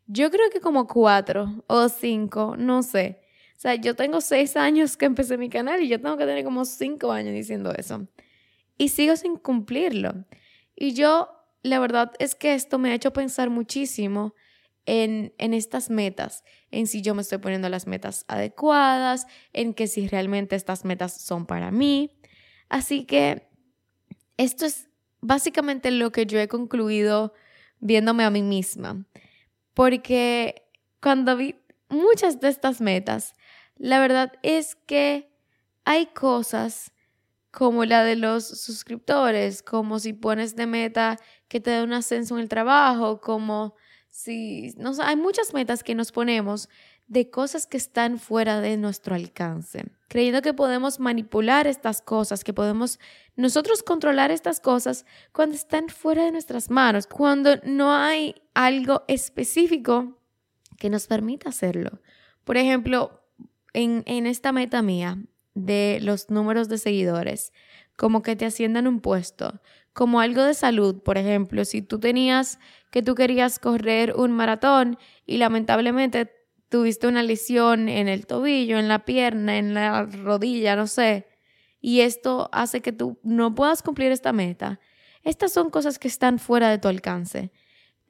Yo 0.05 0.29
creo 0.29 0.49
que 0.51 0.59
como 0.59 0.85
cuatro 0.85 1.63
o 1.67 1.89
cinco, 1.89 2.55
no 2.57 2.83
sé. 2.83 3.21
O 3.55 3.59
sea, 3.63 3.75
yo 3.75 3.95
tengo 3.95 4.19
seis 4.19 4.57
años 4.57 4.97
que 4.97 5.05
empecé 5.05 5.37
mi 5.37 5.49
canal 5.49 5.81
y 5.81 5.87
yo 5.87 5.99
tengo 6.01 6.17
que 6.17 6.25
tener 6.25 6.43
como 6.43 6.65
cinco 6.65 7.11
años 7.11 7.33
diciendo 7.33 7.73
eso. 7.75 8.07
Y 8.77 8.89
sigo 8.89 9.15
sin 9.15 9.37
cumplirlo. 9.37 10.25
Y 10.75 10.93
yo, 10.93 11.29
la 11.61 11.79
verdad 11.79 12.11
es 12.19 12.35
que 12.35 12.53
esto 12.53 12.77
me 12.77 12.91
ha 12.91 12.95
hecho 12.95 13.13
pensar 13.13 13.49
muchísimo 13.49 14.35
en, 14.85 15.33
estas 15.37 15.89
metas, 15.89 16.43
en 16.71 16.87
si 16.87 17.01
yo 17.01 17.15
me 17.15 17.21
estoy 17.21 17.37
poniendo 17.37 17.69
las 17.69 17.87
metas 17.87 18.25
adecuadas, 18.27 19.27
en 19.53 19.73
que 19.73 19.87
si 19.87 20.07
realmente 20.07 20.55
estas 20.55 20.85
metas 20.85 21.13
son 21.21 21.45
para 21.45 21.71
mí. 21.71 22.11
Así 22.69 23.05
que 23.05 23.47
esto 24.37 24.65
es 24.65 24.89
básicamente 25.21 25.91
lo 25.91 26.11
que 26.11 26.25
yo 26.25 26.39
he 26.39 26.47
concluido 26.47 27.33
viéndome 27.79 28.23
a 28.23 28.29
mí 28.29 28.41
misma, 28.41 29.05
porque 29.73 30.63
cuando 31.01 31.35
vi 31.35 31.55
muchas 31.89 32.39
de 32.39 32.49
estas 32.49 32.81
metas, 32.81 33.33
la 33.75 33.99
verdad 33.99 34.33
es 34.41 34.75
que 34.75 35.29
hay 35.85 36.07
cosas 36.07 36.91
como 37.51 37.85
la 37.85 38.03
de 38.03 38.15
los 38.15 38.47
suscriptores, 38.47 39.61
como 39.61 39.99
si 39.99 40.13
pones 40.13 40.55
de 40.55 40.65
meta 40.65 41.19
que 41.47 41.59
te 41.59 41.71
dé 41.71 41.83
un 41.83 41.93
ascenso 41.93 42.35
en 42.35 42.41
el 42.41 42.49
trabajo, 42.49 43.21
como 43.21 43.75
Sí, 44.15 44.75
no, 44.77 44.93
hay 45.01 45.15
muchas 45.15 45.55
metas 45.55 45.83
que 45.83 45.95
nos 45.95 46.11
ponemos 46.11 46.69
de 47.07 47.31
cosas 47.31 47.65
que 47.65 47.77
están 47.77 48.19
fuera 48.19 48.61
de 48.61 48.77
nuestro 48.77 49.15
alcance, 49.15 49.85
creyendo 50.07 50.43
que 50.43 50.53
podemos 50.53 50.99
manipular 50.99 51.65
estas 51.65 52.03
cosas, 52.03 52.43
que 52.43 52.53
podemos 52.53 52.99
nosotros 53.35 53.81
controlar 53.81 54.29
estas 54.29 54.59
cosas 54.59 55.07
cuando 55.31 55.55
están 55.55 55.89
fuera 55.89 56.25
de 56.25 56.31
nuestras 56.31 56.69
manos, 56.69 57.07
cuando 57.07 57.55
no 57.63 57.91
hay 57.91 58.35
algo 58.53 59.03
específico 59.07 60.15
que 60.77 60.91
nos 60.91 61.07
permita 61.07 61.49
hacerlo. 61.49 61.99
Por 62.43 62.57
ejemplo, 62.57 63.19
en, 63.73 64.03
en 64.05 64.27
esta 64.27 64.51
meta 64.51 64.83
mía 64.83 65.17
de 65.55 65.97
los 66.03 66.29
números 66.29 66.69
de 66.69 66.77
seguidores, 66.77 67.51
como 67.97 68.21
que 68.21 68.35
te 68.35 68.45
asciendan 68.45 68.85
un 68.85 69.01
puesto, 69.01 69.59
como 69.93 70.19
algo 70.19 70.43
de 70.43 70.53
salud, 70.53 71.01
por 71.01 71.17
ejemplo, 71.17 71.65
si 71.65 71.81
tú 71.81 71.99
tenías 71.99 72.59
que 72.91 73.01
tú 73.01 73.15
querías 73.15 73.59
correr 73.59 74.13
un 74.15 74.31
maratón 74.31 74.97
y 75.25 75.37
lamentablemente 75.37 76.31
tuviste 76.69 77.07
una 77.07 77.23
lesión 77.23 77.89
en 77.89 78.07
el 78.07 78.25
tobillo, 78.25 78.79
en 78.79 78.87
la 78.87 79.05
pierna, 79.05 79.57
en 79.57 79.73
la 79.73 80.03
rodilla, 80.03 80.75
no 80.75 80.87
sé, 80.87 81.27
y 81.79 82.01
esto 82.01 82.49
hace 82.51 82.81
que 82.81 82.91
tú 82.91 83.19
no 83.23 83.53
puedas 83.53 83.83
cumplir 83.83 84.11
esta 84.11 84.33
meta. 84.33 84.79
Estas 85.23 85.53
son 85.53 85.69
cosas 85.69 85.99
que 85.99 86.07
están 86.07 86.39
fuera 86.39 86.69
de 86.69 86.77
tu 86.77 86.87
alcance. 86.87 87.51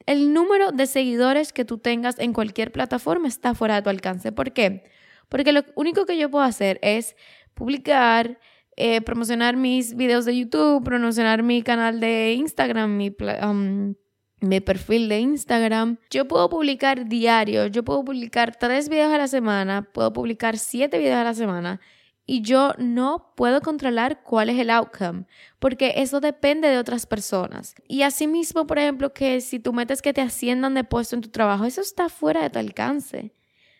El 0.06 0.32
número 0.32 0.70
de 0.70 0.86
seguidores 0.86 1.52
que 1.52 1.64
tú 1.64 1.78
tengas 1.78 2.18
en 2.18 2.32
cualquier 2.32 2.72
plataforma 2.72 3.28
está 3.28 3.54
fuera 3.54 3.76
de 3.76 3.82
tu 3.82 3.90
alcance. 3.90 4.32
¿Por 4.32 4.52
qué? 4.52 4.84
Porque 5.28 5.52
lo 5.52 5.62
único 5.74 6.06
que 6.06 6.16
yo 6.16 6.30
puedo 6.30 6.44
hacer 6.44 6.78
es 6.82 7.16
publicar, 7.54 8.38
eh, 8.76 9.00
promocionar 9.00 9.56
mis 9.56 9.94
videos 9.94 10.24
de 10.24 10.36
YouTube, 10.36 10.84
promocionar 10.84 11.42
mi 11.42 11.62
canal 11.62 12.00
de 12.00 12.34
Instagram, 12.34 12.96
mi, 12.96 13.14
um, 13.42 13.94
mi 14.40 14.60
perfil 14.60 15.08
de 15.08 15.20
Instagram. 15.20 15.98
Yo 16.10 16.26
puedo 16.26 16.48
publicar 16.48 17.08
diario, 17.08 17.66
yo 17.66 17.84
puedo 17.84 18.04
publicar 18.04 18.56
tres 18.56 18.88
videos 18.88 19.12
a 19.12 19.18
la 19.18 19.28
semana, 19.28 19.82
puedo 19.92 20.12
publicar 20.12 20.58
siete 20.58 20.98
videos 20.98 21.18
a 21.18 21.24
la 21.24 21.34
semana 21.34 21.80
y 22.26 22.40
yo 22.40 22.72
no 22.78 23.32
puedo 23.36 23.60
controlar 23.60 24.22
cuál 24.22 24.48
es 24.48 24.58
el 24.58 24.70
outcome, 24.70 25.24
porque 25.58 25.94
eso 25.96 26.20
depende 26.20 26.68
de 26.68 26.78
otras 26.78 27.06
personas. 27.06 27.74
Y 27.86 28.02
asimismo, 28.02 28.66
por 28.66 28.78
ejemplo, 28.78 29.12
que 29.12 29.40
si 29.40 29.58
tú 29.58 29.72
metes 29.72 30.00
que 30.00 30.14
te 30.14 30.22
asciendan 30.22 30.74
de 30.74 30.84
puesto 30.84 31.16
en 31.16 31.22
tu 31.22 31.28
trabajo, 31.28 31.64
eso 31.64 31.80
está 31.80 32.08
fuera 32.08 32.42
de 32.42 32.50
tu 32.50 32.58
alcance. 32.58 33.34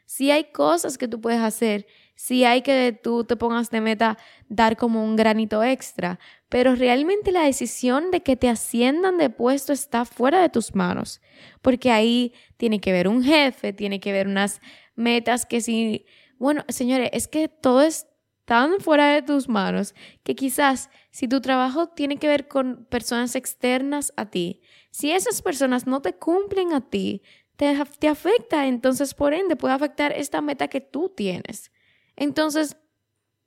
Si 0.06 0.30
hay 0.30 0.44
cosas 0.52 0.98
que 0.98 1.08
tú 1.08 1.20
puedes 1.20 1.40
hacer, 1.40 1.86
si 2.16 2.44
hay 2.44 2.62
que 2.62 2.98
tú 3.02 3.24
te 3.24 3.36
pongas 3.36 3.70
de 3.70 3.80
meta 3.80 4.18
dar 4.48 4.76
como 4.76 5.04
un 5.04 5.16
granito 5.16 5.64
extra, 5.64 6.18
pero 6.48 6.74
realmente 6.74 7.32
la 7.32 7.42
decisión 7.42 8.10
de 8.10 8.22
que 8.22 8.36
te 8.36 8.48
asciendan 8.48 9.18
de 9.18 9.30
puesto 9.30 9.72
está 9.72 10.04
fuera 10.04 10.40
de 10.40 10.48
tus 10.48 10.74
manos, 10.74 11.20
porque 11.62 11.90
ahí 11.90 12.32
tiene 12.56 12.80
que 12.80 12.92
ver 12.92 13.08
un 13.08 13.22
jefe, 13.24 13.72
tiene 13.72 13.98
que 14.00 14.12
ver 14.12 14.28
unas 14.28 14.60
metas 14.94 15.46
que 15.46 15.60
si, 15.60 16.06
bueno, 16.38 16.64
señores, 16.68 17.10
es 17.12 17.26
que 17.26 17.48
todo 17.48 17.82
es 17.82 18.06
tan 18.44 18.80
fuera 18.80 19.08
de 19.14 19.22
tus 19.22 19.48
manos 19.48 19.94
que 20.22 20.34
quizás 20.34 20.90
si 21.10 21.28
tu 21.28 21.40
trabajo 21.40 21.88
tiene 21.88 22.18
que 22.18 22.28
ver 22.28 22.46
con 22.46 22.84
personas 22.86 23.34
externas 23.34 24.12
a 24.16 24.30
ti, 24.30 24.60
si 24.90 25.10
esas 25.10 25.42
personas 25.42 25.86
no 25.86 26.02
te 26.02 26.12
cumplen 26.14 26.72
a 26.72 26.88
ti, 26.88 27.22
te, 27.56 28.08
afecta, 28.08 28.66
entonces 28.66 29.14
por 29.14 29.32
ende 29.32 29.56
puede 29.56 29.74
afectar 29.74 30.12
esta 30.12 30.40
meta 30.40 30.68
que 30.68 30.80
tú 30.80 31.08
tienes. 31.08 31.70
Entonces, 32.16 32.76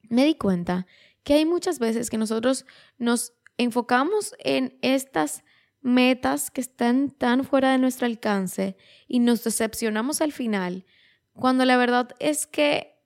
me 0.10 0.26
di 0.26 0.36
cuenta 0.36 0.88
que 1.24 1.34
hay 1.34 1.46
muchas 1.46 1.80
veces 1.80 2.10
que 2.10 2.18
nosotros 2.18 2.66
nos 2.98 3.34
enfocamos 3.58 4.34
en 4.40 4.78
estas 4.82 5.44
metas 5.82 6.52
que 6.52 6.62
están 6.62 7.12
tan 7.12 7.44
fuera 7.44 7.72
de 7.72 7.78
nuestro 7.78 8.06
alcance 8.06 8.78
y 9.08 9.20
nos 9.20 9.44
decepcionamos 9.44 10.22
al 10.22 10.32
final, 10.32 10.86
cuando 11.34 11.66
la 11.66 11.78
verdad 11.78 12.10
es 12.20 12.48
que 12.48 12.98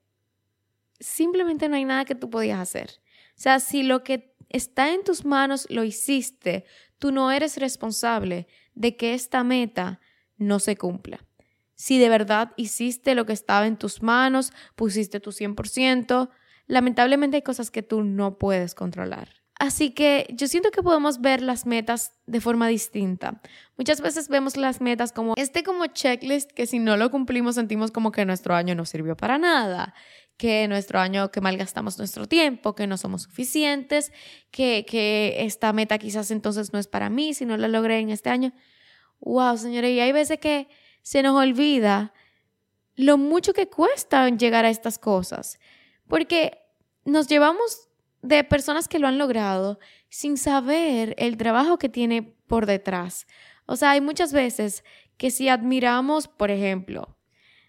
simplemente 1.00 1.68
no 1.68 1.76
hay 1.76 1.84
nada 1.84 2.04
que 2.04 2.14
tú 2.14 2.30
podías 2.30 2.60
hacer. 2.60 3.00
O 3.36 3.40
sea, 3.42 3.60
si 3.60 3.82
lo 3.82 4.04
que 4.04 4.34
está 4.48 4.92
en 4.92 5.04
tus 5.04 5.24
manos 5.24 5.66
lo 5.68 5.84
hiciste, 5.84 6.64
tú 6.98 7.10
no 7.10 7.30
eres 7.30 7.56
responsable 7.56 8.46
de 8.74 8.96
que 8.96 9.14
esta 9.14 9.42
meta 9.42 10.00
no 10.36 10.58
se 10.58 10.76
cumpla. 10.76 11.24
Si 11.74 11.98
de 11.98 12.08
verdad 12.08 12.52
hiciste 12.56 13.14
lo 13.14 13.26
que 13.26 13.32
estaba 13.32 13.66
en 13.66 13.76
tus 13.76 14.02
manos, 14.02 14.52
pusiste 14.76 15.20
tu 15.20 15.30
100%, 15.30 16.30
lamentablemente 16.66 17.36
hay 17.38 17.42
cosas 17.42 17.70
que 17.70 17.82
tú 17.82 18.04
no 18.04 18.38
puedes 18.38 18.74
controlar. 18.74 19.42
Así 19.58 19.90
que 19.90 20.26
yo 20.34 20.48
siento 20.48 20.72
que 20.72 20.82
podemos 20.82 21.20
ver 21.20 21.40
las 21.40 21.66
metas 21.66 22.14
de 22.26 22.40
forma 22.40 22.66
distinta. 22.66 23.40
Muchas 23.76 24.00
veces 24.00 24.28
vemos 24.28 24.56
las 24.56 24.80
metas 24.80 25.12
como 25.12 25.34
este 25.36 25.62
como 25.62 25.86
checklist 25.86 26.50
que 26.50 26.66
si 26.66 26.80
no 26.80 26.96
lo 26.96 27.12
cumplimos 27.12 27.54
sentimos 27.54 27.92
como 27.92 28.10
que 28.10 28.24
nuestro 28.24 28.54
año 28.54 28.74
no 28.74 28.84
sirvió 28.84 29.16
para 29.16 29.38
nada, 29.38 29.94
que 30.36 30.66
nuestro 30.66 30.98
año, 30.98 31.30
que 31.30 31.40
malgastamos 31.40 31.98
nuestro 31.98 32.26
tiempo, 32.26 32.74
que 32.74 32.88
no 32.88 32.96
somos 32.96 33.22
suficientes, 33.22 34.12
que, 34.50 34.84
que 34.84 35.44
esta 35.44 35.72
meta 35.72 35.98
quizás 35.98 36.32
entonces 36.32 36.72
no 36.72 36.80
es 36.80 36.88
para 36.88 37.08
mí 37.08 37.32
si 37.32 37.46
no 37.46 37.56
la 37.56 37.68
logré 37.68 38.00
en 38.00 38.10
este 38.10 38.30
año. 38.30 38.52
Wow, 39.22 39.56
señores, 39.56 39.92
y 39.92 40.00
hay 40.00 40.12
veces 40.12 40.38
que 40.38 40.68
se 41.02 41.22
nos 41.22 41.36
olvida 41.36 42.12
lo 42.96 43.16
mucho 43.16 43.52
que 43.52 43.68
cuesta 43.68 44.28
llegar 44.28 44.64
a 44.64 44.70
estas 44.70 44.98
cosas, 44.98 45.58
porque 46.08 46.58
nos 47.04 47.28
llevamos 47.28 47.88
de 48.20 48.44
personas 48.44 48.88
que 48.88 48.98
lo 48.98 49.08
han 49.08 49.18
logrado 49.18 49.78
sin 50.08 50.36
saber 50.36 51.14
el 51.18 51.36
trabajo 51.36 51.78
que 51.78 51.88
tiene 51.88 52.34
por 52.46 52.66
detrás. 52.66 53.26
O 53.66 53.76
sea, 53.76 53.92
hay 53.92 54.00
muchas 54.00 54.32
veces 54.32 54.84
que 55.16 55.30
si 55.30 55.48
admiramos, 55.48 56.28
por 56.28 56.50
ejemplo, 56.50 57.16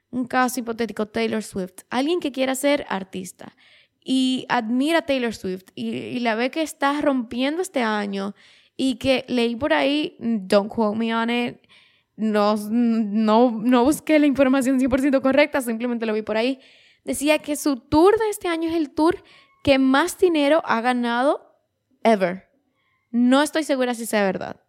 un 0.09 0.25
caso 0.25 0.59
hipotético, 0.59 1.07
Taylor 1.07 1.43
Swift, 1.43 1.83
alguien 1.89 2.19
que 2.19 2.31
quiera 2.31 2.55
ser 2.55 2.85
artista 2.89 3.55
y 4.03 4.45
admira 4.49 4.99
a 4.99 5.05
Taylor 5.05 5.33
Swift 5.33 5.65
y, 5.75 6.19
la 6.19 6.35
ve 6.35 6.51
que 6.51 6.61
está 6.61 6.99
rompiendo 7.01 7.61
este 7.61 7.81
año 7.81 8.35
y 8.75 8.95
que 8.95 9.25
leí 9.27 9.55
por 9.55 9.73
ahí, 9.73 10.15
don't 10.19 10.71
quote 10.71 10.97
me 10.97 11.13
on 11.15 11.29
it, 11.29 11.57
no, 12.15 12.55
no, 12.69 13.51
no 13.51 13.83
busqué 13.83 14.19
la 14.19 14.25
información 14.25 14.79
100% 14.79 15.21
correcta, 15.21 15.61
simplemente 15.61 16.05
lo 16.05 16.13
vi 16.13 16.21
por 16.21 16.37
ahí, 16.37 16.59
decía 17.03 17.39
que 17.39 17.55
su 17.55 17.77
tour 17.77 18.17
de 18.17 18.29
este 18.29 18.47
año 18.47 18.69
es 18.69 18.75
el 18.75 18.91
tour 18.91 19.23
que 19.63 19.79
más 19.79 20.17
dinero 20.17 20.61
ha 20.65 20.81
ganado 20.81 21.55
ever. 22.03 22.49
No 23.11 23.41
estoy 23.41 23.63
segura 23.63 23.93
si 23.93 24.05
sea 24.05 24.23
verdad. 24.23 24.59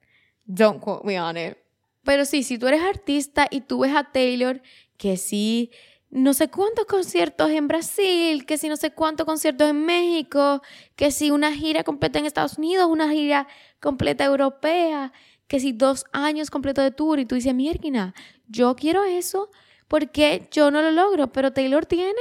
Don't 0.45 0.81
quote 0.81 1.07
me 1.07 1.21
on 1.21 1.37
it. 1.37 1.57
Pero 2.05 2.25
sí, 2.25 2.43
si 2.43 2.59
tú 2.59 2.69
eres 2.69 2.83
artista 2.83 3.49
y 3.51 3.63
tú 3.63 3.81
ves 3.81 3.97
a 3.97 4.13
Taylor 4.13 4.61
que 4.99 5.17
sí, 5.17 5.71
no 6.15 6.33
sé 6.33 6.49
cuántos 6.49 6.87
conciertos 6.87 7.51
en 7.51 7.67
Brasil, 7.67 8.47
que 8.47 8.57
si 8.57 8.69
no 8.69 8.77
sé 8.77 8.93
cuántos 8.93 9.27
conciertos 9.27 9.69
en 9.69 9.85
México, 9.85 10.63
que 10.95 11.11
si 11.11 11.33
una 11.33 11.53
gira 11.53 11.83
completa 11.83 12.21
en 12.21 12.27
Estados 12.27 12.57
Unidos, 12.57 12.87
una 12.89 13.11
gira 13.11 13.49
completa 13.81 14.25
europea, 14.25 15.13
que 15.49 15.59
si 15.59 15.73
dos 15.73 16.05
años 16.13 16.51
completos 16.51 16.85
de 16.85 16.93
tour. 16.93 17.19
Y 17.19 17.27
tú 17.27 17.35
dices, 17.35 17.53
mierda, 17.53 18.15
yo 18.47 18.77
quiero 18.77 19.03
eso 19.03 19.51
porque 19.89 20.49
yo 20.53 20.71
no 20.71 20.83
lo 20.83 20.93
logro, 20.93 21.33
pero 21.33 21.53
Taylor 21.53 21.85
tiene 21.85 22.15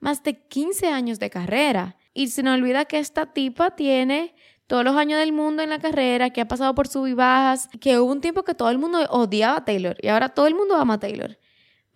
más 0.00 0.24
de 0.24 0.34
15 0.48 0.88
años 0.88 1.20
de 1.20 1.30
carrera. 1.30 1.96
Y 2.12 2.26
se 2.28 2.42
nos 2.42 2.58
olvida 2.58 2.86
que 2.86 2.98
esta 2.98 3.32
tipa 3.32 3.76
tiene 3.76 4.34
todos 4.66 4.82
los 4.82 4.96
años 4.96 5.20
del 5.20 5.32
mundo 5.32 5.62
en 5.62 5.70
la 5.70 5.78
carrera, 5.78 6.30
que 6.30 6.40
ha 6.40 6.48
pasado 6.48 6.74
por 6.74 6.88
sub 6.88 7.06
y 7.06 7.12
bajas, 7.12 7.68
que 7.80 8.00
hubo 8.00 8.10
un 8.10 8.20
tiempo 8.20 8.42
que 8.42 8.54
todo 8.54 8.70
el 8.70 8.78
mundo 8.78 8.98
odiaba 9.10 9.58
a 9.58 9.64
Taylor 9.64 9.96
y 10.02 10.08
ahora 10.08 10.28
todo 10.28 10.48
el 10.48 10.56
mundo 10.56 10.74
ama 10.74 10.94
a 10.94 10.98
Taylor 10.98 11.38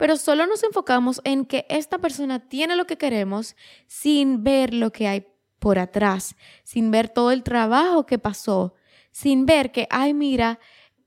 pero 0.02 0.16
solo 0.16 0.48
nos 0.48 0.64
enfocamos 0.64 1.20
en 1.22 1.44
que 1.44 1.64
esta 1.68 1.98
persona 1.98 2.40
tiene 2.40 2.74
lo 2.74 2.88
que 2.88 2.98
queremos 2.98 3.54
sin 3.86 4.42
ver 4.42 4.74
lo 4.74 4.90
que 4.90 5.06
hay 5.06 5.28
por 5.60 5.78
atrás, 5.78 6.34
sin 6.64 6.90
ver 6.90 7.08
todo 7.08 7.30
el 7.30 7.44
trabajo 7.44 8.04
que 8.04 8.18
pasó, 8.18 8.74
sin 9.12 9.46
ver 9.46 9.70
que, 9.70 9.86
ay, 9.90 10.12
mira, 10.12 10.58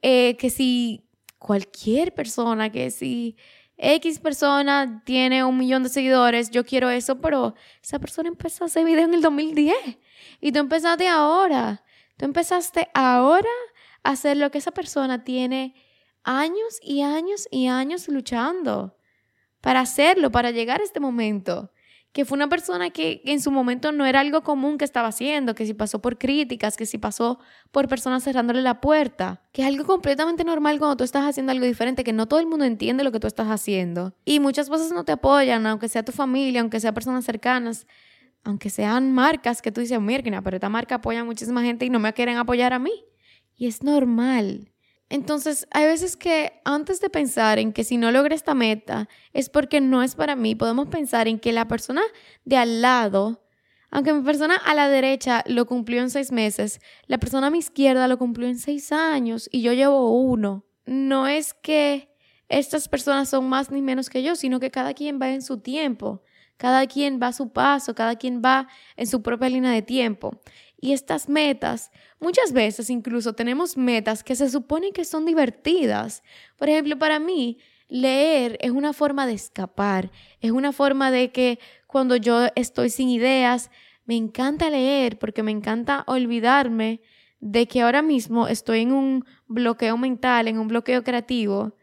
eh, 0.02 0.38
que 0.38 0.50
si 0.50 1.10
cualquier 1.38 2.14
persona, 2.14 2.72
que 2.72 2.90
si 2.90 3.36
X 3.76 4.20
persona 4.20 5.04
tiene 5.06 5.44
un 5.44 5.58
millón 5.58 5.84
de 5.84 5.90
seguidores, 5.90 6.50
yo 6.50 6.64
quiero 6.64 6.90
eso, 6.90 7.20
pero 7.20 7.54
esa 7.84 8.00
persona 8.00 8.30
empezó 8.30 8.64
a 8.64 8.68
hacer 8.68 8.86
video 8.86 9.04
en 9.04 9.14
el 9.14 9.22
2010 9.22 9.76
y 10.40 10.54
tú 10.54 10.60
empezaste 10.60 11.10
ahora, 11.10 11.84
tú 12.16 12.24
empezaste 12.24 12.88
ahora 12.94 13.50
a 14.04 14.12
hacer 14.12 14.38
lo 14.38 14.52
que 14.52 14.60
esa 14.60 14.72
persona 14.72 15.26
tiene 15.26 15.76
años 16.26 16.80
y 16.82 17.02
años 17.02 17.48
y 17.52 17.68
años 17.68 18.10
luchando 18.10 18.98
para 19.62 19.80
hacerlo, 19.80 20.32
para 20.32 20.52
llegar 20.52 20.82
a 20.82 20.84
este 20.84 21.00
momento. 21.00 21.72
Que 22.12 22.24
fue 22.24 22.38
una 22.38 22.48
persona 22.48 22.92
que 22.92 23.22
en 23.26 23.42
su 23.42 23.52
momento 23.52 23.92
no 23.92 24.06
era 24.06 24.22
algo 24.22 24.42
común 24.42 24.78
que 24.78 24.86
estaba 24.86 25.10
haciendo, 25.10 25.54
que 25.54 25.66
si 25.66 25.74
pasó 25.74 26.00
por 26.02 26.18
críticas, 26.18 26.78
que 26.78 26.86
si 26.86 26.98
pasó 26.98 27.40
por 27.72 27.90
personas 27.90 28.24
cerrándole 28.24 28.62
la 28.62 28.80
puerta, 28.80 29.42
que 29.52 29.64
es 29.64 29.68
algo 29.68 29.86
completamente 29.86 30.46
normal 30.46 30.80
cuando 30.80 30.96
tú 30.96 31.04
estás 31.04 31.26
haciendo 31.26 31.52
algo 31.52 31.66
diferente, 31.66 32.06
que 32.06 32.14
no 32.14 32.26
todo 32.26 32.40
el 32.40 32.48
mundo 32.48 32.64
entiende 32.64 33.04
lo 33.04 33.12
que 33.12 33.20
tú 33.20 33.28
estás 33.28 33.48
haciendo. 33.48 34.16
Y 34.24 34.40
muchas 34.40 34.70
veces 34.70 34.94
no 34.94 35.04
te 35.04 35.12
apoyan, 35.12 35.68
aunque 35.68 35.90
sea 35.90 36.04
tu 36.04 36.14
familia, 36.14 36.62
aunque 36.62 36.80
sea 36.80 36.94
personas 36.94 37.26
cercanas, 37.26 37.86
aunque 38.46 38.70
sean 38.70 39.12
marcas 39.12 39.62
que 39.62 39.72
tú 39.74 39.82
dices, 39.82 40.00
mira, 40.00 40.42
pero 40.42 40.56
esta 40.56 40.70
marca 40.70 40.96
apoya 40.96 41.20
a 41.20 41.24
muchísima 41.26 41.64
gente 41.64 41.86
y 41.86 41.90
no 41.90 42.00
me 42.00 42.14
quieren 42.14 42.38
apoyar 42.38 42.72
a 42.72 42.80
mí. 42.80 42.94
Y 43.58 43.68
es 43.68 43.84
normal. 43.84 44.72
Entonces, 45.10 45.68
hay 45.72 45.86
veces 45.86 46.18
que 46.18 46.62
antes 46.66 47.00
de 47.00 47.10
pensar 47.10 47.60
en 47.60 47.74
que 47.74 47.84
si 47.84 47.98
no 47.98 48.12
logro 48.12 48.34
esta 48.34 48.56
meta 48.56 49.08
es 49.34 49.50
porque 49.50 49.80
no 49.80 50.02
es 50.02 50.16
para 50.16 50.36
mí, 50.36 50.56
podemos 50.56 50.88
pensar 50.88 51.28
en 51.28 51.40
que 51.40 51.54
la 51.54 51.68
persona 51.68 52.02
de 52.44 52.58
al 52.58 52.82
lado, 52.82 53.44
aunque 53.92 54.14
mi 54.14 54.24
persona 54.24 54.56
a 54.56 54.74
la 54.74 54.90
derecha 54.90 55.44
lo 55.46 55.68
cumplió 55.68 56.02
en 56.02 56.10
seis 56.10 56.32
meses, 56.32 56.82
la 57.06 57.20
persona 57.20 57.48
a 57.48 57.52
mi 57.52 57.60
izquierda 57.60 58.08
lo 58.08 58.18
cumplió 58.18 58.48
en 58.48 58.58
seis 58.58 58.92
años 58.92 59.48
y 59.52 59.62
yo 59.62 59.74
llevo 59.74 60.20
uno. 60.20 60.66
No 60.86 61.28
es 61.28 61.54
que 61.54 62.10
estas 62.50 62.88
personas 62.88 63.30
son 63.30 63.48
más 63.48 63.72
ni 63.72 63.82
menos 63.82 64.10
que 64.10 64.24
yo, 64.24 64.36
sino 64.36 64.60
que 64.60 64.72
cada 64.72 64.94
quien 64.94 65.20
va 65.22 65.30
en 65.30 65.42
su 65.42 65.60
tiempo, 65.60 66.24
cada 66.58 66.88
quien 66.88 67.20
va 67.22 67.28
a 67.28 67.34
su 67.34 67.52
paso, 67.52 67.94
cada 67.96 68.16
quien 68.16 68.42
va 68.44 68.68
en 68.96 69.08
su 69.08 69.22
propia 69.22 69.50
línea 69.50 69.72
de 69.72 69.82
tiempo. 69.82 70.40
Y 70.86 70.94
estas 70.94 71.28
metas, 71.28 71.90
muchas 72.20 72.54
veces 72.54 72.92
incluso 72.92 73.34
tenemos 73.34 73.76
metas 73.76 74.24
que 74.24 74.36
se 74.36 74.52
supone 74.52 74.92
que 74.92 75.04
son 75.04 75.26
divertidas. 75.26 76.22
Por 76.58 76.70
ejemplo, 76.70 77.00
para 77.00 77.18
mí, 77.18 77.58
leer 77.88 78.60
es 78.62 78.70
una 78.70 78.94
forma 78.94 79.26
de 79.26 79.34
escapar, 79.34 80.12
es 80.42 80.52
una 80.52 80.72
forma 80.72 81.10
de 81.10 81.32
que 81.32 81.58
cuando 81.88 82.18
yo 82.18 82.50
estoy 82.54 82.92
sin 82.92 83.10
ideas, 83.10 83.72
me 84.06 84.16
encanta 84.16 84.70
leer 84.70 85.18
porque 85.18 85.42
me 85.42 85.50
encanta 85.50 86.04
olvidarme 86.06 87.02
de 87.40 87.68
que 87.68 87.82
ahora 87.82 88.04
mismo 88.04 88.48
estoy 88.48 88.82
en 88.82 88.92
un 88.92 89.26
bloqueo 89.48 89.98
mental, 89.98 90.48
en 90.48 90.60
un 90.60 90.68
bloqueo 90.68 91.04
creativo, 91.04 91.74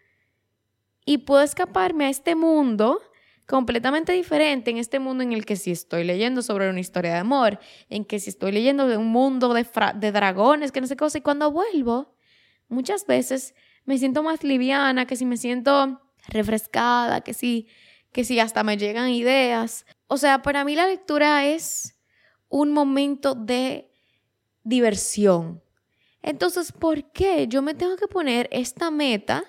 y 1.04 1.18
puedo 1.18 1.42
escaparme 1.42 2.04
a 2.04 2.10
este 2.10 2.36
mundo 2.36 3.00
completamente 3.52 4.14
diferente, 4.14 4.70
en 4.70 4.78
este 4.78 4.98
mundo 4.98 5.22
en 5.22 5.34
el 5.34 5.44
que 5.44 5.56
si 5.56 5.72
estoy 5.72 6.04
leyendo 6.04 6.40
sobre 6.40 6.70
una 6.70 6.80
historia 6.80 7.12
de 7.12 7.18
amor, 7.18 7.58
en 7.90 8.06
que 8.06 8.18
si 8.18 8.30
estoy 8.30 8.50
leyendo 8.50 8.88
de 8.88 8.96
un 8.96 9.08
mundo 9.08 9.52
de, 9.52 9.66
de 9.96 10.10
dragones, 10.10 10.72
que 10.72 10.80
no 10.80 10.86
sé 10.86 10.96
cosa, 10.96 11.18
y 11.18 11.20
cuando 11.20 11.52
vuelvo, 11.52 12.16
muchas 12.70 13.06
veces 13.06 13.54
me 13.84 13.98
siento 13.98 14.22
más 14.22 14.42
liviana, 14.42 15.04
que 15.04 15.16
si 15.16 15.26
me 15.26 15.36
siento 15.36 16.00
refrescada, 16.28 17.20
que 17.20 17.34
si, 17.34 17.68
que 18.10 18.24
si 18.24 18.40
hasta 18.40 18.62
me 18.62 18.78
llegan 18.78 19.10
ideas. 19.10 19.84
O 20.06 20.16
sea, 20.16 20.40
para 20.40 20.64
mí 20.64 20.74
la 20.74 20.86
lectura 20.86 21.44
es 21.44 22.00
un 22.48 22.72
momento 22.72 23.34
de 23.34 23.92
diversión. 24.64 25.62
Entonces, 26.22 26.72
¿por 26.72 27.12
qué 27.12 27.48
yo 27.48 27.60
me 27.60 27.74
tengo 27.74 27.96
que 27.96 28.08
poner 28.08 28.48
esta 28.50 28.90
meta 28.90 29.44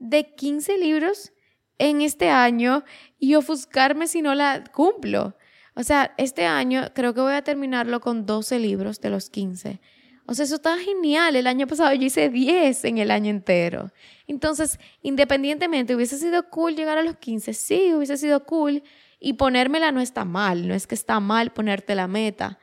de 0.00 0.34
15 0.34 0.76
libros 0.78 1.30
en 1.78 2.02
este 2.02 2.28
año 2.30 2.84
y 3.18 3.34
ofuscarme 3.34 4.06
si 4.06 4.22
no 4.22 4.34
la 4.34 4.64
cumplo? 4.72 5.36
O 5.74 5.82
sea, 5.82 6.12
este 6.18 6.44
año 6.44 6.88
creo 6.94 7.14
que 7.14 7.20
voy 7.20 7.34
a 7.34 7.42
terminarlo 7.42 8.00
con 8.00 8.26
12 8.26 8.58
libros 8.58 9.00
de 9.00 9.10
los 9.10 9.30
15. 9.30 9.80
O 10.26 10.34
sea, 10.34 10.44
eso 10.44 10.56
está 10.56 10.76
genial. 10.76 11.36
El 11.36 11.46
año 11.46 11.66
pasado 11.66 11.94
yo 11.94 12.04
hice 12.04 12.28
10 12.28 12.84
en 12.84 12.98
el 12.98 13.10
año 13.10 13.30
entero. 13.30 13.92
Entonces, 14.26 14.78
independientemente, 15.02 15.94
hubiese 15.94 16.18
sido 16.18 16.50
cool 16.50 16.76
llegar 16.76 16.98
a 16.98 17.02
los 17.02 17.16
15. 17.16 17.54
Sí, 17.54 17.94
hubiese 17.94 18.18
sido 18.18 18.44
cool. 18.44 18.82
Y 19.20 19.34
ponérmela 19.34 19.90
no 19.90 20.00
está 20.00 20.24
mal. 20.24 20.68
No 20.68 20.74
es 20.74 20.86
que 20.86 20.94
está 20.94 21.18
mal 21.20 21.52
ponerte 21.52 21.94
la 21.94 22.08
meta. 22.08 22.58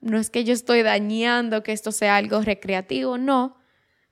No 0.00 0.18
es 0.18 0.30
que 0.30 0.44
yo 0.44 0.54
estoy 0.54 0.82
dañando 0.82 1.62
que 1.62 1.72
esto 1.72 1.92
sea 1.92 2.16
algo 2.16 2.40
recreativo, 2.40 3.18
no. 3.18 3.61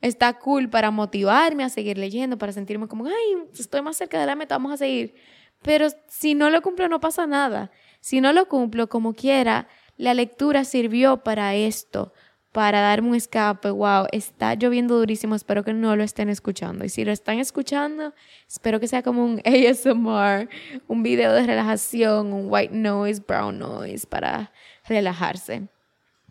Está 0.01 0.39
cool 0.39 0.71
para 0.71 0.91
motivarme 0.91 1.65
a 1.65 1.69
seguir 1.69 1.99
leyendo, 1.99 2.39
para 2.39 2.53
sentirme 2.53 2.89
como, 2.89 3.07
ay, 3.07 3.49
estoy 3.53 3.83
más 3.83 3.97
cerca 3.97 4.19
de 4.19 4.27
la 4.27 4.35
meta, 4.35 4.57
vamos 4.57 4.73
a 4.73 4.77
seguir. 4.79 5.15
Pero 5.63 5.89
si 6.09 6.35
no 6.35 6.49
lo 6.49 6.63
cumplo, 6.63 6.89
no 6.89 7.01
pasa 7.01 7.27
nada. 7.27 7.71
Si 8.01 8.21
no 8.21 8.33
lo 8.33 8.49
cumplo 8.49 8.89
como 8.89 9.13
quiera, 9.13 9.69
la 9.97 10.15
lectura 10.15 10.65
sirvió 10.65 11.19
para 11.19 11.55
esto, 11.55 12.15
para 12.53 12.81
darme 12.81 13.11
un 13.11 13.15
escape. 13.15 13.71
Wow, 13.71 14.07
está 14.13 14.55
lloviendo 14.55 14.97
durísimo, 14.99 15.35
espero 15.35 15.63
que 15.63 15.75
no 15.75 15.95
lo 15.97 16.03
estén 16.03 16.31
escuchando. 16.31 16.87
Y 16.87 16.89
si 16.89 17.05
lo 17.05 17.13
están 17.13 17.39
escuchando, 17.39 18.15
espero 18.49 18.81
que 18.81 18.89
sea 18.89 19.03
como 19.03 19.23
un 19.23 19.43
ASMR, 19.45 20.49
un 20.89 21.03
video 21.03 21.33
de 21.35 21.47
relajación, 21.47 22.33
un 22.33 22.47
white 22.49 22.75
noise, 22.75 23.23
brown 23.27 23.59
noise 23.59 24.07
para 24.07 24.51
relajarse. 24.89 25.69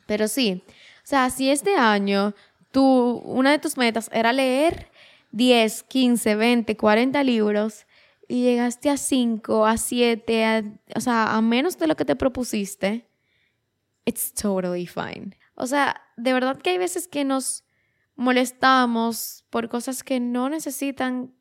Pero 0.08 0.28
sí, 0.28 0.64
o 0.68 1.08
sea, 1.10 1.30
si 1.30 1.52
este 1.52 1.76
año 1.76 2.34
tú, 2.72 3.22
una 3.26 3.52
de 3.52 3.60
tus 3.60 3.78
metas 3.78 4.10
era 4.14 4.34
leer 4.34 4.90
10, 5.32 5.84
15, 5.84 6.36
20, 6.36 6.78
40 6.78 7.24
libros 7.24 7.86
y 8.28 8.44
llegaste 8.44 8.90
a 8.90 8.98
5, 8.98 9.66
a 9.66 9.78
7, 9.78 10.80
o 10.96 11.02
sea, 11.02 11.36
a 11.36 11.42
menos 11.42 11.78
de 11.78 11.88
lo 11.88 11.96
que 11.96 12.06
te 12.06 12.16
propusiste, 12.16 13.08
it's 14.06 14.34
totally 14.34 14.88
fine. 14.88 15.38
O 15.56 15.68
sea, 15.68 16.02
de 16.16 16.34
verdad 16.34 16.58
que 16.58 16.72
hay 16.72 16.78
veces 16.78 17.08
que 17.08 17.26
nos 17.26 17.64
molestamos 18.16 19.46
por 19.50 19.70
cosas 19.70 20.04
que 20.04 20.20
no 20.20 20.50
necesitan 20.50 21.34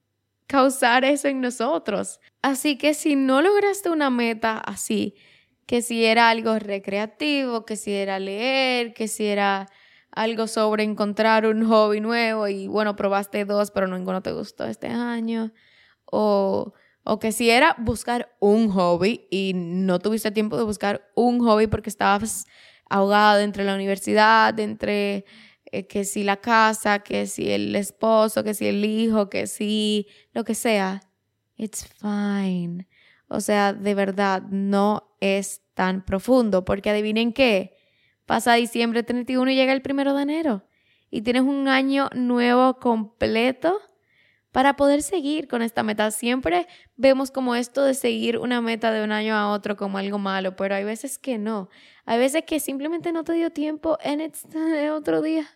causar 0.46 1.04
eso 1.04 1.28
en 1.28 1.40
nosotros. 1.40 2.20
Así 2.40 2.76
que 2.78 2.94
si 2.94 3.16
no 3.16 3.42
lograste 3.42 3.90
una 3.90 4.10
meta 4.10 4.58
así, 4.58 5.14
que 5.66 5.82
si 5.82 6.04
era 6.04 6.30
algo 6.30 6.58
recreativo, 6.58 7.66
que 7.66 7.76
si 7.76 7.92
era 7.92 8.18
leer, 8.18 8.94
que 8.94 9.06
si 9.06 9.26
era 9.26 9.68
algo 10.10 10.46
sobre 10.46 10.82
encontrar 10.82 11.46
un 11.46 11.64
hobby 11.66 12.00
nuevo 12.00 12.48
y 12.48 12.66
bueno, 12.66 12.96
probaste 12.96 13.44
dos, 13.44 13.70
pero 13.70 13.86
ninguno 13.86 14.22
te 14.22 14.32
gustó 14.32 14.64
este 14.64 14.88
año. 14.88 15.52
O, 16.04 16.72
o 17.04 17.18
que 17.18 17.32
si 17.32 17.50
era 17.50 17.76
buscar 17.78 18.34
un 18.40 18.70
hobby 18.70 19.26
y 19.30 19.52
no 19.54 19.98
tuviste 19.98 20.30
tiempo 20.30 20.56
de 20.56 20.64
buscar 20.64 21.10
un 21.14 21.40
hobby 21.40 21.66
porque 21.66 21.90
estabas 21.90 22.46
ahogado 22.88 23.40
entre 23.40 23.64
la 23.64 23.74
universidad, 23.74 24.58
entre 24.58 25.24
eh, 25.66 25.86
que 25.86 26.04
si 26.04 26.24
la 26.24 26.38
casa, 26.38 27.00
que 27.00 27.26
si 27.26 27.50
el 27.50 27.76
esposo, 27.76 28.42
que 28.42 28.54
si 28.54 28.66
el 28.66 28.84
hijo, 28.84 29.28
que 29.28 29.46
si 29.46 30.06
lo 30.32 30.44
que 30.44 30.54
sea. 30.54 31.02
It's 31.56 31.86
fine. 31.86 32.86
O 33.28 33.40
sea, 33.40 33.72
de 33.74 33.94
verdad, 33.94 34.42
no 34.50 35.16
es 35.20 35.62
tan 35.74 36.04
profundo, 36.04 36.64
porque 36.64 36.90
adivinen 36.90 37.32
qué, 37.32 37.77
pasa 38.28 38.52
diciembre 38.52 39.02
31 39.02 39.50
y 39.50 39.54
llega 39.54 39.72
el 39.72 39.80
primero 39.80 40.14
de 40.14 40.22
enero 40.22 40.62
y 41.10 41.22
tienes 41.22 41.42
un 41.42 41.66
año 41.66 42.10
nuevo 42.14 42.78
completo 42.78 43.80
para 44.52 44.76
poder 44.76 45.00
seguir 45.00 45.48
con 45.48 45.62
esta 45.62 45.82
meta. 45.82 46.10
Siempre 46.10 46.66
vemos 46.96 47.30
como 47.30 47.54
esto 47.54 47.82
de 47.82 47.94
seguir 47.94 48.36
una 48.36 48.60
meta 48.60 48.92
de 48.92 49.02
un 49.02 49.12
año 49.12 49.34
a 49.34 49.50
otro 49.50 49.78
como 49.78 49.96
algo 49.96 50.18
malo, 50.18 50.56
pero 50.56 50.74
hay 50.74 50.84
veces 50.84 51.18
que 51.18 51.38
no. 51.38 51.70
Hay 52.04 52.18
veces 52.18 52.44
que 52.46 52.60
simplemente 52.60 53.12
no 53.12 53.24
te 53.24 53.32
dio 53.32 53.50
tiempo 53.50 53.96
en 54.02 54.20
este 54.20 54.90
otro 54.90 55.22
día. 55.22 55.46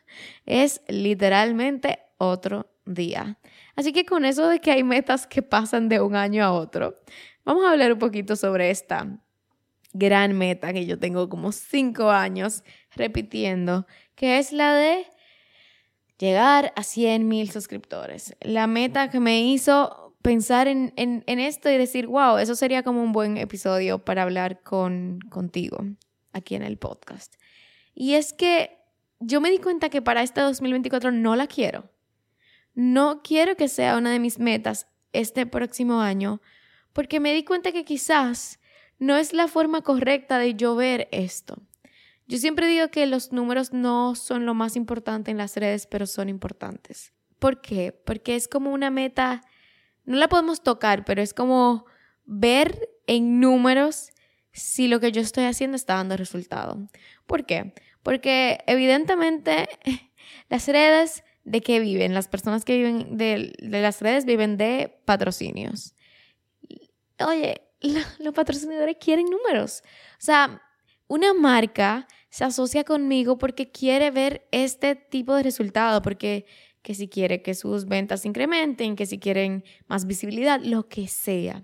Es 0.46 0.80
literalmente 0.88 1.98
otro 2.16 2.70
día. 2.86 3.38
Así 3.76 3.92
que 3.92 4.06
con 4.06 4.24
eso 4.24 4.48
de 4.48 4.60
que 4.60 4.70
hay 4.70 4.82
metas 4.82 5.26
que 5.26 5.42
pasan 5.42 5.90
de 5.90 6.00
un 6.00 6.16
año 6.16 6.42
a 6.42 6.52
otro, 6.52 6.96
Vamos 7.44 7.64
a 7.64 7.72
hablar 7.72 7.92
un 7.92 7.98
poquito 7.98 8.36
sobre 8.36 8.70
esta 8.70 9.18
gran 9.92 10.36
meta 10.36 10.72
que 10.72 10.86
yo 10.86 10.98
tengo 10.98 11.28
como 11.28 11.52
cinco 11.52 12.10
años 12.10 12.64
repitiendo, 12.94 13.86
que 14.14 14.38
es 14.38 14.52
la 14.52 14.74
de 14.74 15.06
llegar 16.18 16.72
a 16.76 16.82
100 16.82 17.26
mil 17.26 17.50
suscriptores. 17.50 18.36
La 18.40 18.66
meta 18.66 19.10
que 19.10 19.20
me 19.20 19.42
hizo 19.42 20.14
pensar 20.22 20.68
en, 20.68 20.92
esto 21.26 21.68
y 21.68 21.76
decir, 21.76 22.06
wow, 22.06 22.38
eso 22.38 22.54
sería 22.54 22.82
como 22.82 23.02
un 23.02 23.12
buen 23.12 23.36
episodio 23.36 23.98
para 23.98 24.22
hablar 24.22 24.62
con, 24.62 25.18
contigo 25.30 25.84
aquí 26.32 26.54
en 26.54 26.62
el 26.62 26.78
podcast. 26.78 27.34
Y 27.94 28.14
es 28.14 28.32
que 28.32 28.78
yo 29.18 29.40
me 29.40 29.50
di 29.50 29.58
cuenta 29.58 29.88
que 29.88 30.00
para 30.00 30.22
este 30.22 30.40
2024 30.40 31.10
no 31.10 31.36
la 31.36 31.46
quiero. 31.46 31.90
No 32.74 33.22
quiero 33.22 33.56
que 33.56 33.68
sea 33.68 33.96
una 33.96 34.12
de 34.12 34.18
mis 34.18 34.38
metas 34.38 34.86
este 35.12 35.44
próximo 35.44 36.00
año 36.00 36.40
porque 36.92 37.20
me 37.20 37.34
di 37.34 37.44
cuenta 37.44 37.72
que 37.72 37.84
quizás 37.84 38.60
no 39.02 39.16
es 39.16 39.32
la 39.32 39.48
forma 39.48 39.82
correcta 39.82 40.38
de 40.38 40.54
yo 40.54 40.76
ver 40.76 41.08
esto. 41.10 41.60
Yo 42.28 42.38
siempre 42.38 42.68
digo 42.68 42.88
que 42.88 43.04
los 43.06 43.32
números 43.32 43.72
no 43.72 44.14
son 44.14 44.46
lo 44.46 44.54
más 44.54 44.76
importante 44.76 45.32
en 45.32 45.38
las 45.38 45.56
redes, 45.56 45.88
pero 45.88 46.06
son 46.06 46.28
importantes. 46.28 47.12
¿Por 47.40 47.60
qué? 47.60 47.90
Porque 47.92 48.36
es 48.36 48.46
como 48.46 48.72
una 48.72 48.90
meta, 48.90 49.42
no 50.04 50.16
la 50.16 50.28
podemos 50.28 50.62
tocar, 50.62 51.04
pero 51.04 51.20
es 51.20 51.34
como 51.34 51.84
ver 52.26 52.90
en 53.08 53.40
números 53.40 54.10
si 54.52 54.86
lo 54.86 55.00
que 55.00 55.10
yo 55.10 55.20
estoy 55.20 55.46
haciendo 55.46 55.74
está 55.74 55.94
dando 55.94 56.16
resultado. 56.16 56.78
¿Por 57.26 57.44
qué? 57.44 57.74
Porque 58.04 58.60
evidentemente 58.68 59.68
las 60.48 60.68
redes 60.68 61.24
de 61.42 61.60
qué 61.60 61.80
viven, 61.80 62.14
las 62.14 62.28
personas 62.28 62.64
que 62.64 62.76
viven 62.76 63.16
de, 63.16 63.52
de 63.58 63.82
las 63.82 64.00
redes 64.00 64.26
viven 64.26 64.56
de 64.56 65.00
patrocinios 65.04 65.96
oye, 67.26 67.62
los 68.18 68.34
patrocinadores 68.34 68.96
quieren 68.98 69.26
números. 69.26 69.82
O 70.14 70.24
sea, 70.24 70.62
una 71.08 71.34
marca 71.34 72.06
se 72.30 72.44
asocia 72.44 72.84
conmigo 72.84 73.38
porque 73.38 73.70
quiere 73.70 74.10
ver 74.10 74.46
este 74.52 74.94
tipo 74.94 75.34
de 75.34 75.42
resultado, 75.42 76.00
porque 76.00 76.46
que 76.82 76.94
si 76.94 77.08
quiere 77.08 77.42
que 77.42 77.54
sus 77.54 77.86
ventas 77.86 78.24
incrementen, 78.24 78.96
que 78.96 79.06
si 79.06 79.18
quieren 79.18 79.64
más 79.86 80.06
visibilidad, 80.06 80.60
lo 80.60 80.88
que 80.88 81.06
sea. 81.08 81.62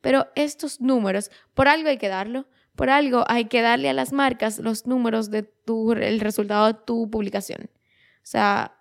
Pero 0.00 0.28
estos 0.34 0.80
números, 0.80 1.30
por 1.54 1.68
algo 1.68 1.88
hay 1.88 1.98
que 1.98 2.08
darlo, 2.08 2.48
por 2.74 2.90
algo 2.90 3.24
hay 3.28 3.46
que 3.46 3.60
darle 3.60 3.88
a 3.88 3.92
las 3.92 4.12
marcas 4.12 4.58
los 4.58 4.86
números 4.86 5.30
de 5.30 5.42
tu, 5.42 5.92
el 5.92 6.20
resultado 6.20 6.66
de 6.66 6.74
tu 6.74 7.10
publicación. 7.10 7.68
O 7.68 8.30
sea, 8.30 8.76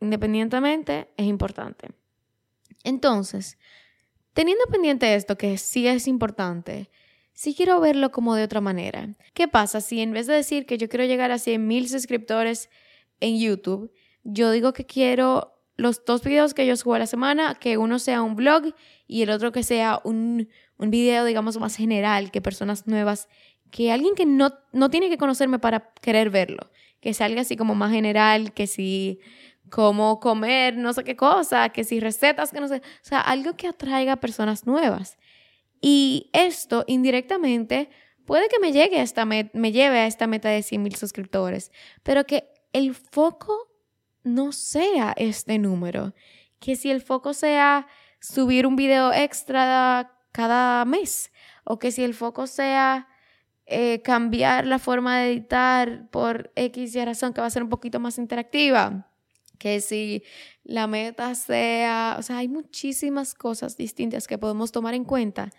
independientemente, 0.00 1.08
es 1.16 1.26
importante. 1.26 1.88
Entonces, 2.84 3.58
Teniendo 4.34 4.64
pendiente 4.66 5.14
esto, 5.14 5.36
que 5.36 5.58
sí 5.58 5.86
es 5.86 6.08
importante, 6.08 6.90
sí 7.34 7.54
quiero 7.54 7.80
verlo 7.80 8.10
como 8.10 8.34
de 8.34 8.44
otra 8.44 8.60
manera. 8.60 9.14
¿Qué 9.34 9.48
pasa 9.48 9.80
si 9.80 10.00
en 10.00 10.12
vez 10.12 10.26
de 10.26 10.34
decir 10.34 10.66
que 10.66 10.78
yo 10.78 10.88
quiero 10.88 11.04
llegar 11.04 11.30
a 11.32 11.38
100 11.38 11.66
mil 11.66 11.88
suscriptores 11.88 12.70
en 13.20 13.38
YouTube, 13.38 13.92
yo 14.24 14.50
digo 14.50 14.72
que 14.72 14.86
quiero 14.86 15.52
los 15.76 16.04
dos 16.04 16.22
videos 16.22 16.54
que 16.54 16.66
yo 16.66 16.76
subo 16.76 16.94
a 16.94 16.98
la 16.98 17.06
semana, 17.06 17.56
que 17.58 17.76
uno 17.76 17.98
sea 17.98 18.22
un 18.22 18.36
blog 18.36 18.74
y 19.06 19.22
el 19.22 19.30
otro 19.30 19.52
que 19.52 19.62
sea 19.62 20.00
un, 20.04 20.48
un 20.76 20.90
video, 20.90 21.24
digamos, 21.24 21.58
más 21.58 21.76
general, 21.76 22.30
que 22.30 22.40
personas 22.40 22.86
nuevas, 22.86 23.28
que 23.70 23.90
alguien 23.90 24.14
que 24.14 24.26
no, 24.26 24.52
no 24.72 24.90
tiene 24.90 25.08
que 25.08 25.18
conocerme 25.18 25.58
para 25.58 25.92
querer 26.00 26.30
verlo, 26.30 26.70
que 27.00 27.14
salga 27.14 27.40
así 27.40 27.56
como 27.56 27.74
más 27.74 27.90
general, 27.90 28.52
que 28.52 28.66
si 28.66 29.18
cómo 29.72 30.20
comer 30.20 30.76
no 30.76 30.92
sé 30.92 31.02
qué 31.02 31.16
cosa, 31.16 31.70
que 31.70 31.82
si 31.82 31.98
recetas, 31.98 32.52
que 32.52 32.60
no 32.60 32.68
sé, 32.68 32.76
o 32.76 33.04
sea, 33.04 33.20
algo 33.22 33.56
que 33.56 33.68
atraiga 33.68 34.12
a 34.12 34.20
personas 34.20 34.66
nuevas. 34.66 35.16
Y 35.80 36.28
esto 36.34 36.84
indirectamente 36.86 37.88
puede 38.26 38.48
que 38.48 38.60
me 38.60 38.72
llegue 38.72 39.00
a 39.00 39.02
esta 39.02 39.24
me 39.24 39.72
lleve 39.72 40.00
a 40.00 40.06
esta 40.06 40.26
meta 40.26 40.50
de 40.50 40.62
100 40.62 40.82
mil 40.82 40.94
suscriptores, 40.94 41.72
pero 42.02 42.26
que 42.26 42.52
el 42.74 42.94
foco 42.94 43.70
no 44.24 44.52
sea 44.52 45.14
este 45.16 45.58
número, 45.58 46.12
que 46.60 46.76
si 46.76 46.90
el 46.90 47.00
foco 47.00 47.32
sea 47.32 47.86
subir 48.20 48.66
un 48.66 48.76
video 48.76 49.10
extra 49.10 50.12
cada 50.32 50.84
mes 50.84 51.32
o 51.64 51.78
que 51.78 51.92
si 51.92 52.04
el 52.04 52.12
foco 52.12 52.46
sea 52.46 53.08
eh, 53.64 54.02
cambiar 54.02 54.66
la 54.66 54.78
forma 54.78 55.18
de 55.18 55.32
editar 55.32 56.10
por 56.10 56.52
X 56.56 56.94
y 56.94 57.04
razón 57.06 57.32
que 57.32 57.40
va 57.40 57.46
a 57.46 57.50
ser 57.50 57.62
un 57.62 57.70
poquito 57.70 58.00
más 58.00 58.18
interactiva 58.18 59.08
que 59.62 59.80
si 59.80 60.24
la 60.64 60.88
meta 60.88 61.36
sea, 61.36 62.16
o 62.18 62.22
sea, 62.22 62.38
hay 62.38 62.48
muchísimas 62.48 63.32
cosas 63.32 63.76
distintas 63.76 64.26
que 64.26 64.36
podemos 64.36 64.72
tomar 64.72 64.92
en 64.94 65.04
cuenta 65.04 65.52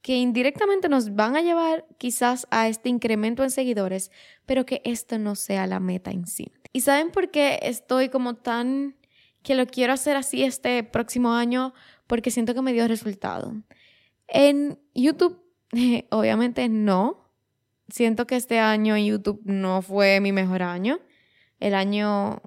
que 0.00 0.14
indirectamente 0.14 0.88
nos 0.88 1.16
van 1.16 1.34
a 1.34 1.42
llevar 1.42 1.84
quizás 1.98 2.46
a 2.52 2.68
este 2.68 2.88
incremento 2.88 3.42
en 3.42 3.50
seguidores, 3.50 4.12
pero 4.46 4.64
que 4.64 4.80
esto 4.84 5.18
no 5.18 5.34
sea 5.34 5.66
la 5.66 5.80
meta 5.80 6.12
en 6.12 6.28
sí. 6.28 6.52
¿Y 6.72 6.82
saben 6.82 7.10
por 7.10 7.32
qué 7.32 7.58
estoy 7.62 8.10
como 8.10 8.36
tan 8.36 8.94
que 9.42 9.56
lo 9.56 9.66
quiero 9.66 9.92
hacer 9.92 10.14
así 10.14 10.44
este 10.44 10.84
próximo 10.84 11.32
año? 11.32 11.74
Porque 12.06 12.30
siento 12.30 12.54
que 12.54 12.62
me 12.62 12.72
dio 12.72 12.86
resultado. 12.86 13.56
En 14.28 14.78
YouTube, 14.94 15.42
obviamente 16.10 16.68
no. 16.68 17.28
Siento 17.88 18.24
que 18.24 18.36
este 18.36 18.60
año 18.60 18.94
en 18.94 19.06
YouTube 19.06 19.40
no 19.44 19.82
fue 19.82 20.20
mi 20.20 20.30
mejor 20.30 20.62
año. 20.62 21.00
El 21.58 21.74
año 21.74 22.40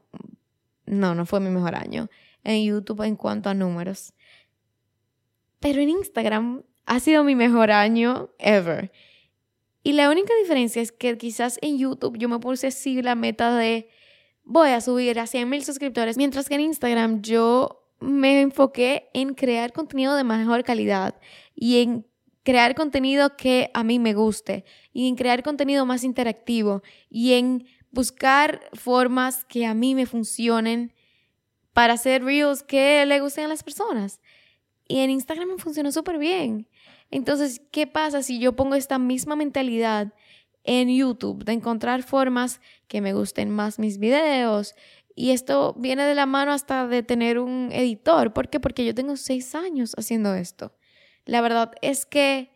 no, 0.91 1.15
no 1.15 1.25
fue 1.25 1.39
mi 1.39 1.49
mejor 1.49 1.73
año 1.75 2.09
en 2.43 2.63
YouTube 2.63 3.03
en 3.03 3.15
cuanto 3.15 3.49
a 3.49 3.53
números. 3.53 4.13
Pero 5.59 5.79
en 5.81 5.89
Instagram 5.89 6.63
ha 6.85 6.99
sido 6.99 7.23
mi 7.23 7.33
mejor 7.33 7.71
año 7.71 8.29
ever. 8.39 8.91
Y 9.83 9.93
la 9.93 10.09
única 10.09 10.33
diferencia 10.41 10.81
es 10.81 10.91
que 10.91 11.17
quizás 11.17 11.57
en 11.61 11.77
YouTube 11.77 12.17
yo 12.17 12.27
me 12.27 12.39
puse 12.39 12.67
así 12.67 13.01
la 13.01 13.15
meta 13.15 13.55
de 13.55 13.89
voy 14.43 14.71
a 14.71 14.81
subir 14.81 15.17
a 15.19 15.27
100 15.27 15.49
mil 15.49 15.63
suscriptores, 15.63 16.17
mientras 16.17 16.49
que 16.49 16.55
en 16.55 16.61
Instagram 16.61 17.21
yo 17.21 17.87
me 18.01 18.41
enfoqué 18.41 19.09
en 19.13 19.33
crear 19.33 19.71
contenido 19.71 20.15
de 20.15 20.23
mejor 20.25 20.63
calidad 20.63 21.15
y 21.55 21.81
en 21.81 22.05
crear 22.43 22.75
contenido 22.75 23.37
que 23.37 23.71
a 23.73 23.83
mí 23.83 23.97
me 23.97 24.13
guste 24.13 24.65
y 24.91 25.07
en 25.07 25.15
crear 25.15 25.41
contenido 25.41 25.85
más 25.85 26.03
interactivo 26.03 26.81
y 27.09 27.33
en 27.33 27.65
buscar 27.91 28.61
formas 28.73 29.45
que 29.45 29.65
a 29.65 29.73
mí 29.73 29.95
me 29.95 30.05
funcionen 30.05 30.93
para 31.73 31.93
hacer 31.93 32.23
reels 32.23 32.63
que 32.63 33.05
le 33.05 33.19
gusten 33.19 33.45
a 33.45 33.47
las 33.47 33.63
personas. 33.63 34.19
Y 34.87 34.99
en 34.99 35.09
Instagram 35.09 35.49
me 35.49 35.57
funcionó 35.57 35.91
súper 35.91 36.17
bien. 36.17 36.67
Entonces, 37.11 37.61
¿qué 37.71 37.87
pasa 37.87 38.23
si 38.23 38.39
yo 38.39 38.55
pongo 38.55 38.75
esta 38.75 38.99
misma 38.99 39.35
mentalidad 39.35 40.13
en 40.63 40.89
YouTube 40.95 41.43
de 41.43 41.53
encontrar 41.53 42.03
formas 42.03 42.61
que 42.87 43.01
me 43.01 43.13
gusten 43.13 43.49
más 43.49 43.79
mis 43.79 43.97
videos? 43.97 44.75
Y 45.15 45.31
esto 45.31 45.75
viene 45.77 46.03
de 46.03 46.15
la 46.15 46.25
mano 46.25 46.51
hasta 46.51 46.87
de 46.87 47.03
tener 47.03 47.39
un 47.39 47.69
editor. 47.71 48.33
¿Por 48.33 48.49
qué? 48.49 48.59
Porque 48.59 48.85
yo 48.85 48.95
tengo 48.95 49.17
seis 49.17 49.55
años 49.55 49.93
haciendo 49.97 50.33
esto. 50.35 50.73
La 51.25 51.41
verdad 51.41 51.71
es 51.81 52.05
que 52.05 52.51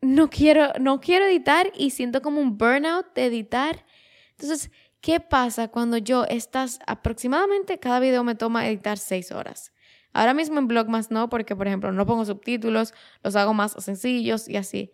no 0.00 0.30
quiero, 0.30 0.72
no 0.80 1.00
quiero 1.00 1.26
editar 1.26 1.72
y 1.74 1.90
siento 1.90 2.22
como 2.22 2.40
un 2.40 2.56
burnout 2.56 3.14
de 3.14 3.26
editar. 3.26 3.84
Entonces, 4.30 4.70
¿qué 5.00 5.20
pasa 5.20 5.68
cuando 5.68 5.96
yo 5.96 6.24
estás 6.24 6.78
aproximadamente 6.86 7.78
cada 7.78 8.00
video 8.00 8.24
me 8.24 8.34
toma 8.34 8.68
editar 8.68 8.98
seis 8.98 9.32
horas? 9.32 9.72
Ahora 10.12 10.34
mismo 10.34 10.58
en 10.58 10.68
Blogmas 10.68 11.10
no, 11.10 11.28
porque 11.28 11.54
por 11.54 11.66
ejemplo 11.66 11.92
no 11.92 12.06
pongo 12.06 12.24
subtítulos, 12.24 12.94
los 13.22 13.36
hago 13.36 13.54
más 13.54 13.72
sencillos 13.78 14.48
y 14.48 14.56
así. 14.56 14.90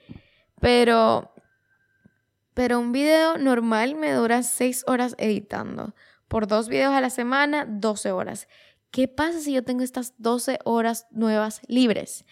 Pero, 0.60 1.34
pero 2.54 2.78
un 2.80 2.92
video 2.92 3.38
normal 3.38 3.94
me 3.94 4.12
dura 4.12 4.42
seis 4.42 4.84
horas 4.86 5.14
editando. 5.18 5.94
Por 6.28 6.46
dos 6.46 6.68
videos 6.68 6.94
a 6.94 7.00
la 7.00 7.10
semana, 7.10 7.66
12 7.68 8.10
horas. 8.10 8.48
¿Qué 8.90 9.08
pasa 9.08 9.40
si 9.40 9.52
yo 9.52 9.62
tengo 9.64 9.82
estas 9.82 10.14
12 10.18 10.58
horas 10.64 11.06
nuevas 11.10 11.60
libres? 11.68 12.24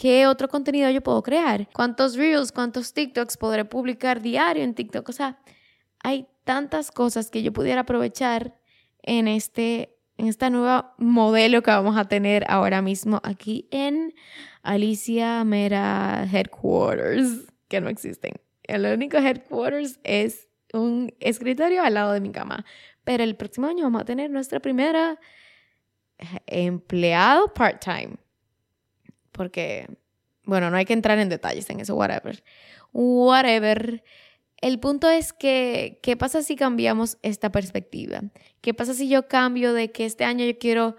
¿Qué 0.00 0.26
otro 0.26 0.48
contenido 0.48 0.88
yo 0.88 1.02
puedo 1.02 1.22
crear? 1.22 1.68
¿Cuántos 1.74 2.16
reels, 2.16 2.52
cuántos 2.52 2.94
TikToks 2.94 3.36
podré 3.36 3.66
publicar 3.66 4.22
diario 4.22 4.64
en 4.64 4.72
TikTok? 4.72 5.06
O 5.06 5.12
sea, 5.12 5.38
hay 6.02 6.26
tantas 6.44 6.90
cosas 6.90 7.30
que 7.30 7.42
yo 7.42 7.52
pudiera 7.52 7.82
aprovechar 7.82 8.58
en 9.02 9.28
este 9.28 9.98
en 10.16 10.26
esta 10.26 10.48
nueva 10.48 10.94
modelo 10.96 11.62
que 11.62 11.70
vamos 11.70 11.98
a 11.98 12.06
tener 12.06 12.46
ahora 12.48 12.80
mismo 12.80 13.20
aquí 13.22 13.68
en 13.70 14.14
Alicia 14.62 15.44
Mera 15.44 16.26
Headquarters, 16.32 17.52
que 17.68 17.82
no 17.82 17.90
existen. 17.90 18.32
El 18.62 18.86
único 18.86 19.18
headquarters 19.18 20.00
es 20.02 20.48
un 20.72 21.12
escritorio 21.20 21.82
al 21.82 21.92
lado 21.92 22.12
de 22.12 22.22
mi 22.22 22.32
cama. 22.32 22.64
Pero 23.04 23.22
el 23.22 23.36
próximo 23.36 23.66
año 23.66 23.84
vamos 23.84 24.00
a 24.00 24.06
tener 24.06 24.30
nuestra 24.30 24.60
primera 24.60 25.20
empleado 26.46 27.52
part-time 27.52 28.16
porque, 29.32 29.88
bueno, 30.44 30.70
no 30.70 30.76
hay 30.76 30.84
que 30.84 30.92
entrar 30.92 31.18
en 31.18 31.28
detalles 31.28 31.68
en 31.70 31.80
eso, 31.80 31.94
whatever. 31.94 32.42
Whatever. 32.92 34.02
El 34.60 34.78
punto 34.78 35.08
es 35.08 35.32
que, 35.32 35.98
¿qué 36.02 36.16
pasa 36.16 36.42
si 36.42 36.56
cambiamos 36.56 37.18
esta 37.22 37.50
perspectiva? 37.50 38.22
¿Qué 38.60 38.74
pasa 38.74 38.94
si 38.94 39.08
yo 39.08 39.26
cambio 39.26 39.72
de 39.72 39.90
que 39.90 40.04
este 40.04 40.24
año 40.24 40.44
yo 40.44 40.58
quiero 40.58 40.96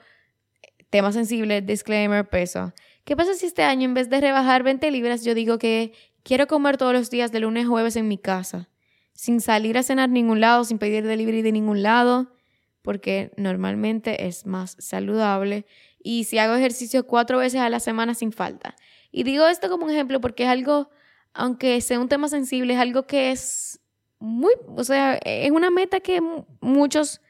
tema 0.89 1.11
sensible, 1.11 1.61
disclaimer, 1.61 2.27
peso? 2.27 2.73
¿Qué 3.03 3.15
pasa 3.15 3.33
si 3.33 3.45
este 3.45 3.63
año 3.63 3.85
en 3.85 3.93
vez 3.93 4.09
de 4.09 4.21
rebajar 4.21 4.63
20 4.63 4.89
libras 4.91 5.23
yo 5.23 5.35
digo 5.35 5.57
que 5.57 5.93
quiero 6.23 6.47
comer 6.47 6.77
todos 6.77 6.93
los 6.93 7.09
días 7.09 7.31
de 7.31 7.39
lunes 7.39 7.65
a 7.65 7.69
jueves 7.69 7.95
en 7.95 8.07
mi 8.07 8.17
casa, 8.17 8.69
sin 9.13 9.41
salir 9.41 9.77
a 9.77 9.83
cenar 9.83 10.09
ningún 10.09 10.39
lado, 10.39 10.63
sin 10.63 10.77
pedir 10.77 11.05
delivery 11.05 11.41
de 11.41 11.51
ningún 11.51 11.83
lado, 11.83 12.33
porque 12.81 13.31
normalmente 13.37 14.27
es 14.27 14.45
más 14.45 14.75
saludable 14.79 15.65
y 16.03 16.25
si 16.25 16.37
hago 16.37 16.55
ejercicio 16.55 17.05
cuatro 17.05 17.37
veces 17.37 17.61
a 17.61 17.69
la 17.69 17.79
semana 17.79 18.13
sin 18.13 18.31
falta. 18.31 18.75
Y 19.11 19.23
digo 19.23 19.47
esto 19.47 19.69
como 19.69 19.85
un 19.85 19.91
ejemplo 19.91 20.21
porque 20.21 20.43
es 20.43 20.49
algo, 20.49 20.89
aunque 21.33 21.79
sea 21.81 21.99
un 21.99 22.09
tema 22.09 22.27
sensible, 22.27 22.73
es 22.73 22.79
algo 22.79 23.07
que 23.07 23.31
es 23.31 23.79
muy, 24.19 24.53
o 24.75 24.83
sea, 24.83 25.19
es 25.25 25.51
una 25.51 25.71
meta 25.71 25.99
que 25.99 26.21
muchos 26.61 27.21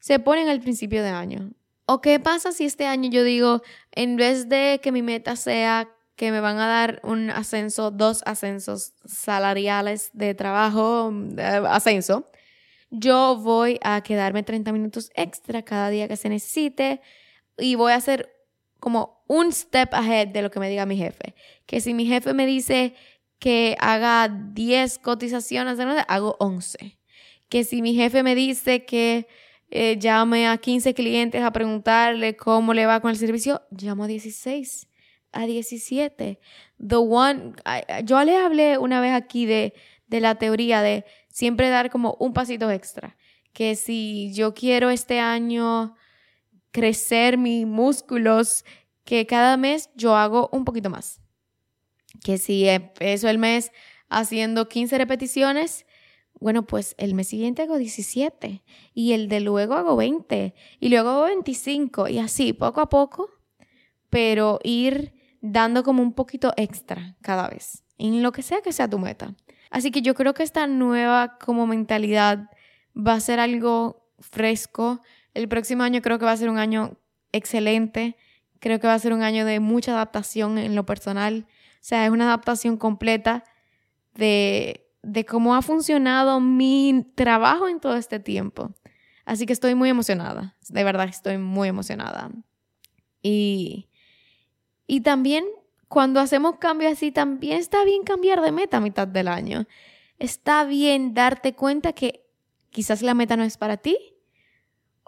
se 0.00 0.18
ponen 0.18 0.48
al 0.48 0.60
principio 0.60 1.02
de 1.02 1.10
año. 1.10 1.50
¿O 1.86 2.00
qué 2.00 2.20
pasa 2.20 2.52
si 2.52 2.64
este 2.64 2.86
año 2.86 3.10
yo 3.10 3.24
digo, 3.24 3.62
en 3.92 4.16
vez 4.16 4.48
de 4.48 4.80
que 4.82 4.92
mi 4.92 5.02
meta 5.02 5.36
sea 5.36 5.88
que 6.16 6.32
me 6.32 6.40
van 6.40 6.58
a 6.58 6.66
dar 6.66 7.00
un 7.04 7.30
ascenso, 7.30 7.90
dos 7.90 8.22
ascensos 8.26 8.92
salariales 9.04 10.10
de 10.12 10.34
trabajo, 10.34 11.10
de 11.12 11.44
ascenso, 11.44 12.28
yo 12.90 13.36
voy 13.36 13.78
a 13.82 14.02
quedarme 14.02 14.42
30 14.42 14.72
minutos 14.72 15.10
extra 15.14 15.62
cada 15.62 15.90
día 15.90 16.08
que 16.08 16.16
se 16.16 16.28
necesite 16.28 17.00
y 17.58 17.74
voy 17.74 17.92
a 17.92 17.96
hacer 17.96 18.32
como 18.80 19.24
un 19.26 19.52
step 19.52 19.92
ahead 19.92 20.28
de 20.28 20.42
lo 20.42 20.50
que 20.50 20.60
me 20.60 20.70
diga 20.70 20.86
mi 20.86 20.96
jefe. 20.96 21.34
Que 21.66 21.80
si 21.80 21.94
mi 21.94 22.06
jefe 22.06 22.32
me 22.34 22.46
dice 22.46 22.94
que 23.38 23.76
haga 23.80 24.28
10 24.28 24.98
cotizaciones, 24.98 25.78
hago 26.08 26.36
11. 26.40 26.98
Que 27.48 27.64
si 27.64 27.82
mi 27.82 27.94
jefe 27.94 28.22
me 28.22 28.34
dice 28.34 28.84
que 28.84 29.26
eh, 29.70 29.98
llame 29.98 30.48
a 30.48 30.56
15 30.56 30.94
clientes 30.94 31.42
a 31.42 31.52
preguntarle 31.52 32.36
cómo 32.36 32.72
le 32.72 32.86
va 32.86 33.00
con 33.00 33.10
el 33.10 33.16
servicio, 33.16 33.62
llamo 33.70 34.04
a 34.04 34.06
16, 34.06 34.88
a 35.32 35.46
17. 35.46 36.40
The 36.86 36.96
one, 36.96 37.52
yo 38.04 38.22
le 38.24 38.36
hablé 38.36 38.78
una 38.78 39.00
vez 39.00 39.12
aquí 39.12 39.44
de, 39.44 39.74
de 40.06 40.20
la 40.20 40.36
teoría 40.36 40.80
de 40.80 41.04
siempre 41.28 41.68
dar 41.68 41.90
como 41.90 42.16
un 42.18 42.32
pasito 42.32 42.70
extra. 42.70 43.16
Que 43.52 43.76
si 43.76 44.32
yo 44.32 44.54
quiero 44.54 44.90
este 44.90 45.20
año 45.20 45.96
crecer 46.78 47.38
mis 47.38 47.66
músculos, 47.66 48.64
que 49.02 49.26
cada 49.26 49.56
mes 49.56 49.90
yo 49.96 50.14
hago 50.14 50.48
un 50.52 50.64
poquito 50.64 50.90
más. 50.90 51.20
Que 52.22 52.38
si 52.38 52.68
empiezo 52.68 53.28
el 53.28 53.38
mes 53.38 53.72
haciendo 54.08 54.68
15 54.68 54.96
repeticiones, 54.96 55.86
bueno, 56.38 56.68
pues 56.68 56.94
el 56.98 57.14
mes 57.14 57.26
siguiente 57.26 57.62
hago 57.62 57.78
17 57.78 58.62
y 58.94 59.12
el 59.12 59.28
de 59.28 59.40
luego 59.40 59.74
hago 59.74 59.96
20 59.96 60.54
y 60.78 60.88
luego 60.88 61.08
hago 61.10 61.24
25 61.24 62.06
y 62.06 62.20
así, 62.20 62.52
poco 62.52 62.80
a 62.80 62.88
poco, 62.88 63.28
pero 64.08 64.60
ir 64.62 65.14
dando 65.40 65.82
como 65.82 66.00
un 66.00 66.12
poquito 66.12 66.52
extra 66.56 67.16
cada 67.22 67.48
vez, 67.48 67.82
en 67.96 68.22
lo 68.22 68.30
que 68.30 68.42
sea 68.42 68.60
que 68.62 68.72
sea 68.72 68.88
tu 68.88 69.00
meta. 69.00 69.34
Así 69.70 69.90
que 69.90 70.00
yo 70.00 70.14
creo 70.14 70.32
que 70.32 70.44
esta 70.44 70.68
nueva 70.68 71.38
como 71.38 71.66
mentalidad 71.66 72.50
va 72.96 73.14
a 73.14 73.20
ser 73.20 73.40
algo 73.40 74.08
fresco, 74.20 75.00
el 75.38 75.48
próximo 75.48 75.84
año 75.84 76.02
creo 76.02 76.18
que 76.18 76.24
va 76.24 76.32
a 76.32 76.36
ser 76.36 76.50
un 76.50 76.58
año 76.58 76.98
excelente. 77.30 78.16
Creo 78.58 78.80
que 78.80 78.88
va 78.88 78.94
a 78.94 78.98
ser 78.98 79.12
un 79.12 79.22
año 79.22 79.44
de 79.44 79.60
mucha 79.60 79.92
adaptación 79.92 80.58
en 80.58 80.74
lo 80.74 80.84
personal. 80.84 81.46
O 81.74 81.78
sea, 81.80 82.04
es 82.04 82.10
una 82.10 82.24
adaptación 82.24 82.76
completa 82.76 83.44
de, 84.14 84.90
de 85.02 85.24
cómo 85.24 85.54
ha 85.54 85.62
funcionado 85.62 86.40
mi 86.40 87.06
trabajo 87.14 87.68
en 87.68 87.78
todo 87.78 87.96
este 87.96 88.18
tiempo. 88.18 88.74
Así 89.26 89.46
que 89.46 89.52
estoy 89.52 89.76
muy 89.76 89.88
emocionada. 89.88 90.56
De 90.70 90.82
verdad, 90.82 91.08
estoy 91.08 91.38
muy 91.38 91.68
emocionada. 91.68 92.32
Y, 93.22 93.88
y 94.88 95.02
también 95.02 95.44
cuando 95.86 96.18
hacemos 96.18 96.56
cambios 96.58 96.94
así, 96.94 97.12
también 97.12 97.58
está 97.58 97.84
bien 97.84 98.02
cambiar 98.02 98.40
de 98.40 98.50
meta 98.50 98.78
a 98.78 98.80
mitad 98.80 99.06
del 99.06 99.28
año. 99.28 99.68
Está 100.18 100.64
bien 100.64 101.14
darte 101.14 101.54
cuenta 101.54 101.92
que 101.92 102.26
quizás 102.70 103.02
la 103.02 103.14
meta 103.14 103.36
no 103.36 103.44
es 103.44 103.56
para 103.56 103.76
ti 103.76 104.17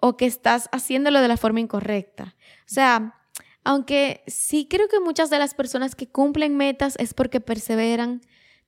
o 0.01 0.17
que 0.17 0.27
estás 0.27 0.69
haciéndolo 0.73 1.21
de 1.21 1.29
la 1.29 1.37
forma 1.37 1.61
incorrecta. 1.61 2.37
O 2.61 2.73
sea, 2.73 3.21
aunque 3.65 4.23
sí 4.27 4.67
creo 4.69 4.89
que 4.89 5.01
muchas 5.01 5.31
de 5.31 5.39
las 5.39 5.55
personas 5.55 5.95
que 5.95 6.09
cumplen 6.09 6.57
metas 6.57 6.97
es 6.99 7.15
porque 7.15 7.41
perseveran, 7.41 8.23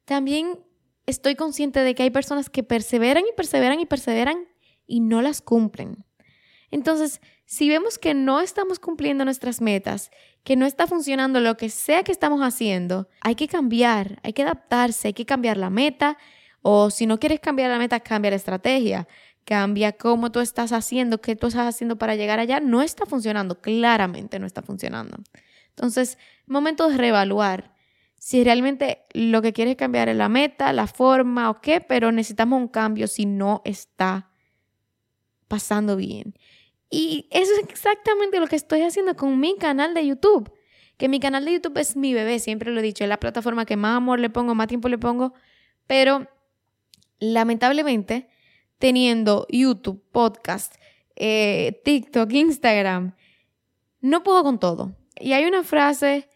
también 0.05 0.61
estoy 1.07 1.35
consciente 1.35 1.81
de 1.81 1.95
que 1.95 2.03
hay 2.05 2.11
personas 2.11 2.51
que 2.51 2.63
perseveran 2.63 3.25
y 3.29 3.35
perseveran 3.37 3.81
y 3.81 3.87
perseveran 3.87 4.49
y 4.87 5.01
no 5.01 5.23
las 5.23 5.41
cumplen. 5.41 6.05
Entonces, 6.71 7.21
si 7.45 7.69
vemos 7.69 7.99
que 7.99 8.15
no 8.15 8.41
estamos 8.41 8.79
cumpliendo 8.79 9.25
nuestras 9.25 9.61
metas, 9.61 10.11
que 10.43 10.57
no 10.57 10.67
está 10.67 10.87
funcionando 10.87 11.41
lo 11.41 11.57
que 11.57 11.69
sea 11.69 12.03
que 12.03 12.13
estamos 12.13 12.41
haciendo, 12.41 13.09
hay 13.21 13.35
que 13.35 13.47
cambiar, 13.47 14.21
hay 14.23 14.33
que 14.33 14.43
adaptarse, 14.43 15.09
hay 15.09 15.15
que 15.15 15.27
cambiar 15.27 15.57
la 15.57 15.71
meta 15.71 16.19
o 16.63 16.91
si 16.91 17.07
no 17.07 17.19
quieres 17.19 17.41
cambiar 17.41 17.71
la 17.71 17.79
meta, 17.79 18.01
cambia 18.01 18.31
la 18.31 18.37
estrategia, 18.37 19.09
cambia 19.45 19.93
cómo 19.93 20.33
tú 20.33 20.41
estás 20.41 20.73
haciendo, 20.73 21.21
qué 21.21 21.37
tú 21.37 21.49
estás 21.49 21.67
haciendo 21.67 21.97
para 21.97 22.17
llegar 22.17 22.39
allá. 22.39 22.61
No 22.61 22.83
está 22.83 23.07
funcionando, 23.07 23.61
claramente 23.61 24.39
no 24.39 24.47
está 24.47 24.63
funcionando. 24.63 25.19
Entonces, 25.71 26.19
momento 26.47 26.89
de 26.89 26.97
reevaluar 26.97 27.73
si 28.17 28.45
realmente 28.45 29.05
lo 29.15 29.43
que 29.43 29.53
quieres 29.53 29.75
cambiar 29.75 30.09
es 30.09 30.17
la 30.17 30.29
meta, 30.29 30.73
la 30.73 30.87
forma 30.87 31.51
o 31.51 31.61
qué, 31.61 31.81
pero 31.81 32.13
necesitamos 32.13 32.61
un 32.61 32.69
cambio 32.69 33.09
si 33.09 33.27
no 33.27 33.63
está 33.65 34.31
pasando 35.49 35.97
bien. 35.97 36.35
Y 36.89 37.27
eso 37.31 37.51
es 37.55 37.69
exactamente 37.69 38.39
lo 38.39 38.47
que 38.47 38.55
estoy 38.55 38.83
haciendo 38.83 39.17
con 39.17 39.41
mi 39.41 39.57
canal 39.57 39.93
de 39.93 40.07
YouTube. 40.07 40.53
Que 40.99 41.09
mi 41.09 41.19
canal 41.19 41.45
de 41.45 41.55
YouTube 41.55 41.79
es 41.79 41.97
mi 41.97 42.15
bebé, 42.15 42.39
siempre 42.39 42.71
lo 42.71 42.79
he 42.79 42.83
dicho, 42.83 43.03
es 43.03 43.09
la 43.09 43.19
plataforma 43.19 43.65
que 43.65 43.77
más 43.77 43.97
amor 43.97 44.21
le 44.21 44.31
pongo, 44.31 44.55
más 44.55 44.69
tiempo 44.69 44.89
le 44.89 44.99
pongo, 44.99 45.33
pero 45.89 46.29
lamentablemente, 47.19 48.29
teniendo 48.83 49.47
YouTube, 49.49 50.03
podcast, 50.11 50.75
eh, 51.15 51.81
TikTok, 51.85 52.33
Instagram, 52.33 53.15
no 54.01 54.25
puedo 54.25 54.43
con 54.43 54.59
todo. 54.59 54.97
Y 55.21 55.35
hay 55.35 55.45
una 55.45 55.63
frase 55.63 56.29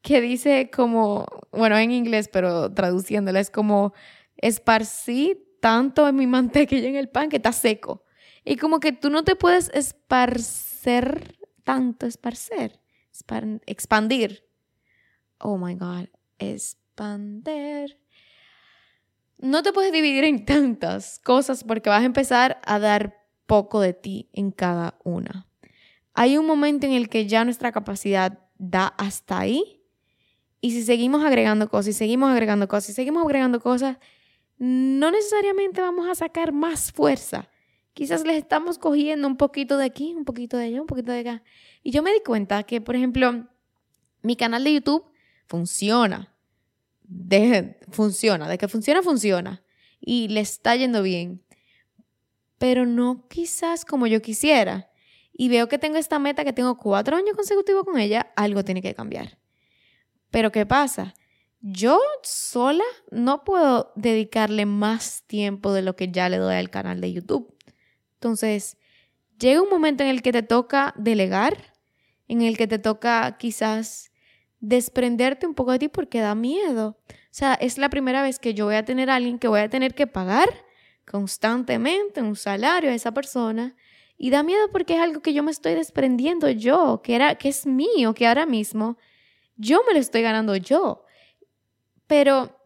que 0.00 0.20
dice 0.20 0.70
como, 0.72 1.26
bueno, 1.50 1.76
en 1.76 1.90
inglés, 1.90 2.30
pero 2.32 2.72
traduciéndola 2.72 3.40
es 3.40 3.50
como, 3.50 3.92
esparcí 4.36 5.36
tanto 5.60 6.06
en 6.06 6.14
mi 6.14 6.26
mantequilla 6.28 6.88
en 6.88 6.94
el 6.94 7.08
pan 7.08 7.28
que 7.28 7.38
está 7.38 7.50
seco. 7.50 8.04
Y 8.44 8.54
como 8.54 8.78
que 8.78 8.92
tú 8.92 9.10
no 9.10 9.24
te 9.24 9.34
puedes 9.34 9.68
esparcer 9.74 11.38
tanto, 11.64 12.06
esparcer, 12.06 12.80
expandir. 13.66 14.44
Oh 15.40 15.58
my 15.58 15.74
God, 15.74 16.06
expander 16.38 17.98
no 19.40 19.62
te 19.62 19.72
puedes 19.72 19.92
dividir 19.92 20.24
en 20.24 20.44
tantas 20.44 21.18
cosas 21.20 21.64
porque 21.64 21.90
vas 21.90 22.02
a 22.02 22.06
empezar 22.06 22.60
a 22.64 22.78
dar 22.78 23.16
poco 23.46 23.80
de 23.80 23.94
ti 23.94 24.28
en 24.32 24.50
cada 24.50 24.98
una. 25.02 25.48
Hay 26.14 26.36
un 26.36 26.46
momento 26.46 26.86
en 26.86 26.92
el 26.92 27.08
que 27.08 27.26
ya 27.26 27.44
nuestra 27.44 27.72
capacidad 27.72 28.38
da 28.58 28.86
hasta 28.86 29.38
ahí 29.38 29.82
y 30.60 30.72
si 30.72 30.82
seguimos 30.82 31.24
agregando 31.24 31.68
cosas 31.68 31.96
seguimos 31.96 32.30
agregando 32.30 32.68
cosas 32.68 32.94
seguimos 32.94 33.24
agregando 33.24 33.60
cosas, 33.60 33.96
no 34.58 35.10
necesariamente 35.10 35.80
vamos 35.80 36.08
a 36.08 36.14
sacar 36.14 36.52
más 36.52 36.92
fuerza. 36.92 37.48
Quizás 37.94 38.24
les 38.24 38.36
estamos 38.36 38.78
cogiendo 38.78 39.26
un 39.26 39.36
poquito 39.36 39.78
de 39.78 39.86
aquí, 39.86 40.14
un 40.14 40.24
poquito 40.24 40.56
de 40.56 40.64
allá, 40.64 40.80
un 40.80 40.86
poquito 40.86 41.12
de 41.12 41.20
acá. 41.20 41.42
Y 41.82 41.90
yo 41.90 42.02
me 42.02 42.12
di 42.12 42.20
cuenta 42.20 42.62
que, 42.62 42.80
por 42.80 42.94
ejemplo, 42.94 43.48
mi 44.22 44.36
canal 44.36 44.62
de 44.62 44.74
YouTube 44.74 45.04
funciona 45.46 46.32
de, 47.10 47.76
funciona, 47.90 48.48
de 48.48 48.56
que 48.56 48.68
funciona, 48.68 49.02
funciona. 49.02 49.62
Y 50.00 50.28
le 50.28 50.40
está 50.40 50.76
yendo 50.76 51.02
bien. 51.02 51.44
Pero 52.58 52.86
no 52.86 53.26
quizás 53.28 53.84
como 53.84 54.06
yo 54.06 54.22
quisiera. 54.22 54.90
Y 55.32 55.48
veo 55.48 55.68
que 55.68 55.78
tengo 55.78 55.96
esta 55.98 56.18
meta, 56.18 56.44
que 56.44 56.52
tengo 56.52 56.78
cuatro 56.78 57.16
años 57.16 57.34
consecutivos 57.34 57.84
con 57.84 57.98
ella, 57.98 58.32
algo 58.36 58.64
tiene 58.64 58.82
que 58.82 58.94
cambiar. 58.94 59.38
Pero 60.30 60.52
¿qué 60.52 60.66
pasa? 60.66 61.14
Yo 61.60 62.00
sola 62.22 62.84
no 63.10 63.44
puedo 63.44 63.92
dedicarle 63.96 64.64
más 64.64 65.24
tiempo 65.26 65.72
de 65.72 65.82
lo 65.82 65.96
que 65.96 66.10
ya 66.10 66.28
le 66.28 66.38
doy 66.38 66.54
al 66.54 66.70
canal 66.70 67.00
de 67.00 67.12
YouTube. 67.12 67.54
Entonces, 68.14 68.78
llega 69.38 69.62
un 69.62 69.68
momento 69.68 70.02
en 70.02 70.10
el 70.10 70.22
que 70.22 70.32
te 70.32 70.42
toca 70.42 70.94
delegar, 70.96 71.74
en 72.28 72.42
el 72.42 72.56
que 72.56 72.66
te 72.66 72.78
toca 72.78 73.36
quizás 73.38 74.09
desprenderte 74.60 75.46
un 75.46 75.54
poco 75.54 75.72
de 75.72 75.78
ti 75.78 75.88
porque 75.88 76.20
da 76.20 76.34
miedo. 76.34 76.98
O 77.08 77.14
sea, 77.30 77.54
es 77.54 77.78
la 77.78 77.88
primera 77.88 78.22
vez 78.22 78.38
que 78.38 78.54
yo 78.54 78.66
voy 78.66 78.76
a 78.76 78.84
tener 78.84 79.10
a 79.10 79.16
alguien 79.16 79.38
que 79.38 79.48
voy 79.48 79.60
a 79.60 79.70
tener 79.70 79.94
que 79.94 80.06
pagar 80.06 80.48
constantemente 81.06 82.22
un 82.22 82.36
salario 82.36 82.90
a 82.90 82.94
esa 82.94 83.12
persona 83.12 83.74
y 84.16 84.30
da 84.30 84.42
miedo 84.42 84.70
porque 84.70 84.96
es 84.96 85.00
algo 85.00 85.22
que 85.22 85.32
yo 85.32 85.42
me 85.42 85.50
estoy 85.50 85.74
desprendiendo 85.74 86.48
yo, 86.50 87.00
que 87.02 87.14
era 87.14 87.36
que 87.36 87.48
es 87.48 87.66
mío, 87.66 88.14
que 88.14 88.26
ahora 88.26 88.46
mismo 88.46 88.98
yo 89.56 89.82
me 89.86 89.94
lo 89.94 89.98
estoy 89.98 90.22
ganando 90.22 90.54
yo. 90.56 91.04
Pero 92.06 92.60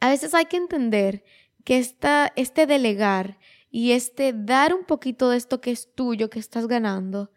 a 0.00 0.08
veces 0.08 0.34
hay 0.34 0.46
que 0.46 0.56
entender 0.56 1.24
que 1.64 1.78
esta, 1.78 2.32
este 2.36 2.66
delegar 2.66 3.38
y 3.70 3.92
este 3.92 4.32
dar 4.32 4.74
un 4.74 4.84
poquito 4.84 5.28
de 5.28 5.36
esto 5.36 5.60
que 5.60 5.72
es 5.72 5.94
tuyo, 5.94 6.30
que 6.30 6.38
estás 6.38 6.66
ganando, 6.66 7.30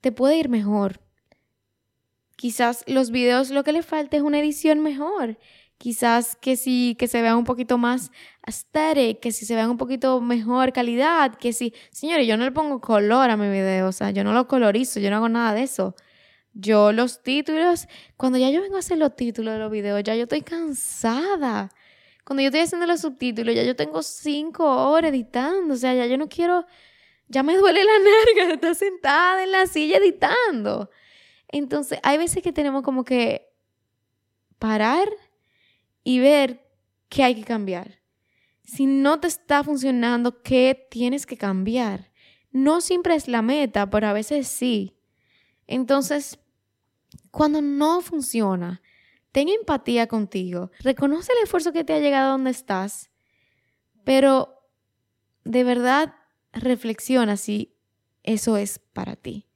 te 0.00 0.12
puede 0.12 0.36
ir 0.36 0.48
mejor 0.48 1.03
Quizás 2.36 2.84
los 2.86 3.10
videos 3.10 3.50
lo 3.50 3.64
que 3.64 3.72
le 3.72 3.82
falta 3.82 4.16
es 4.16 4.22
una 4.22 4.40
edición 4.40 4.80
mejor. 4.80 5.38
Quizás 5.78 6.36
que 6.36 6.56
sí, 6.56 6.96
que 6.98 7.08
se 7.08 7.20
vean 7.20 7.36
un 7.36 7.44
poquito 7.44 7.78
más 7.78 8.10
aesthetic, 8.42 9.20
que 9.20 9.32
si 9.32 9.44
se 9.44 9.54
vean 9.54 9.70
un 9.70 9.76
poquito 9.76 10.20
mejor 10.20 10.72
calidad, 10.72 11.34
que 11.34 11.52
si, 11.52 11.74
señores, 11.90 12.26
yo 12.26 12.36
no 12.36 12.44
le 12.44 12.52
pongo 12.52 12.80
color 12.80 13.30
a 13.30 13.36
mi 13.36 13.48
video, 13.50 13.88
o 13.88 13.92
sea, 13.92 14.10
yo 14.10 14.24
no 14.24 14.32
lo 14.32 14.46
colorizo, 14.48 15.00
yo 15.00 15.10
no 15.10 15.16
hago 15.16 15.28
nada 15.28 15.54
de 15.54 15.62
eso. 15.62 15.94
Yo 16.54 16.92
los 16.92 17.22
títulos, 17.22 17.88
cuando 18.16 18.38
ya 18.38 18.50
yo 18.50 18.62
vengo 18.62 18.76
a 18.76 18.78
hacer 18.78 18.98
los 18.98 19.16
títulos 19.16 19.54
de 19.54 19.58
los 19.60 19.70
videos, 19.70 20.02
ya 20.04 20.14
yo 20.14 20.22
estoy 20.22 20.42
cansada. 20.42 21.70
Cuando 22.24 22.42
yo 22.42 22.48
estoy 22.48 22.60
haciendo 22.60 22.86
los 22.86 23.00
subtítulos, 23.00 23.54
ya 23.54 23.64
yo 23.64 23.76
tengo 23.76 24.02
cinco 24.02 24.64
horas 24.90 25.10
editando, 25.10 25.74
o 25.74 25.76
sea, 25.76 25.94
ya 25.94 26.06
yo 26.06 26.16
no 26.16 26.28
quiero, 26.28 26.64
ya 27.28 27.42
me 27.42 27.56
duele 27.56 27.84
la 27.84 27.98
narga 27.98 28.46
de 28.48 28.54
estar 28.54 28.74
sentada 28.74 29.42
en 29.42 29.52
la 29.52 29.66
silla 29.66 29.98
editando. 29.98 30.90
Entonces, 31.56 32.00
hay 32.02 32.18
veces 32.18 32.42
que 32.42 32.52
tenemos 32.52 32.82
como 32.82 33.04
que 33.04 33.48
parar 34.58 35.08
y 36.02 36.18
ver 36.18 36.68
qué 37.08 37.22
hay 37.22 37.36
que 37.36 37.44
cambiar. 37.44 38.00
Si 38.64 38.86
no 38.86 39.20
te 39.20 39.28
está 39.28 39.62
funcionando, 39.62 40.42
¿qué 40.42 40.88
tienes 40.90 41.26
que 41.26 41.36
cambiar? 41.36 42.10
No 42.50 42.80
siempre 42.80 43.14
es 43.14 43.28
la 43.28 43.40
meta, 43.40 43.88
pero 43.88 44.08
a 44.08 44.12
veces 44.12 44.48
sí. 44.48 44.96
Entonces, 45.68 46.40
cuando 47.30 47.62
no 47.62 48.00
funciona, 48.00 48.82
ten 49.30 49.48
empatía 49.48 50.08
contigo. 50.08 50.72
Reconoce 50.80 51.30
el 51.34 51.44
esfuerzo 51.44 51.72
que 51.72 51.84
te 51.84 51.92
ha 51.92 52.00
llegado 52.00 52.30
a 52.30 52.32
donde 52.32 52.50
estás, 52.50 53.12
pero 54.02 54.68
de 55.44 55.62
verdad 55.62 56.16
reflexiona 56.52 57.36
si 57.36 57.76
eso 58.24 58.56
es 58.56 58.80
para 58.80 59.14
ti. 59.14 59.46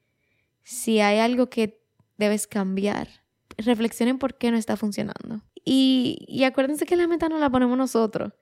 Si 0.63 1.01
hay 1.01 1.19
algo 1.19 1.51
que 1.51 1.78
debes 2.19 2.47
cambiar. 2.47 3.09
Reflexionen 3.57 4.19
por 4.19 4.37
qué 4.37 4.51
no 4.51 4.59
está 4.59 4.77
funcionando. 4.77 5.43
Y, 5.65 6.25
y 6.29 6.45
acuérdense 6.45 6.85
que 6.87 6.97
la 6.97 7.07
meta 7.07 7.29
no 7.29 7.39
la 7.39 7.51
ponemos 7.51 7.79
nosotros. 7.79 8.33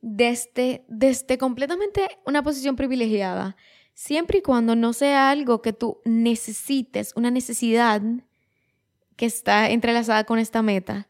Desde, 0.00 0.84
desde 0.88 1.36
completamente 1.36 2.08
una 2.24 2.42
posición 2.42 2.74
privilegiada, 2.74 3.56
siempre 3.92 4.38
y 4.38 4.42
cuando 4.42 4.74
no 4.74 4.94
sea 4.94 5.30
algo 5.30 5.60
que 5.60 5.74
tú 5.74 6.00
necesites, 6.06 7.12
una 7.16 7.30
necesidad 7.30 8.00
que 9.16 9.26
está 9.26 9.68
entrelazada 9.68 10.24
con 10.24 10.38
esta 10.38 10.62
meta, 10.62 11.08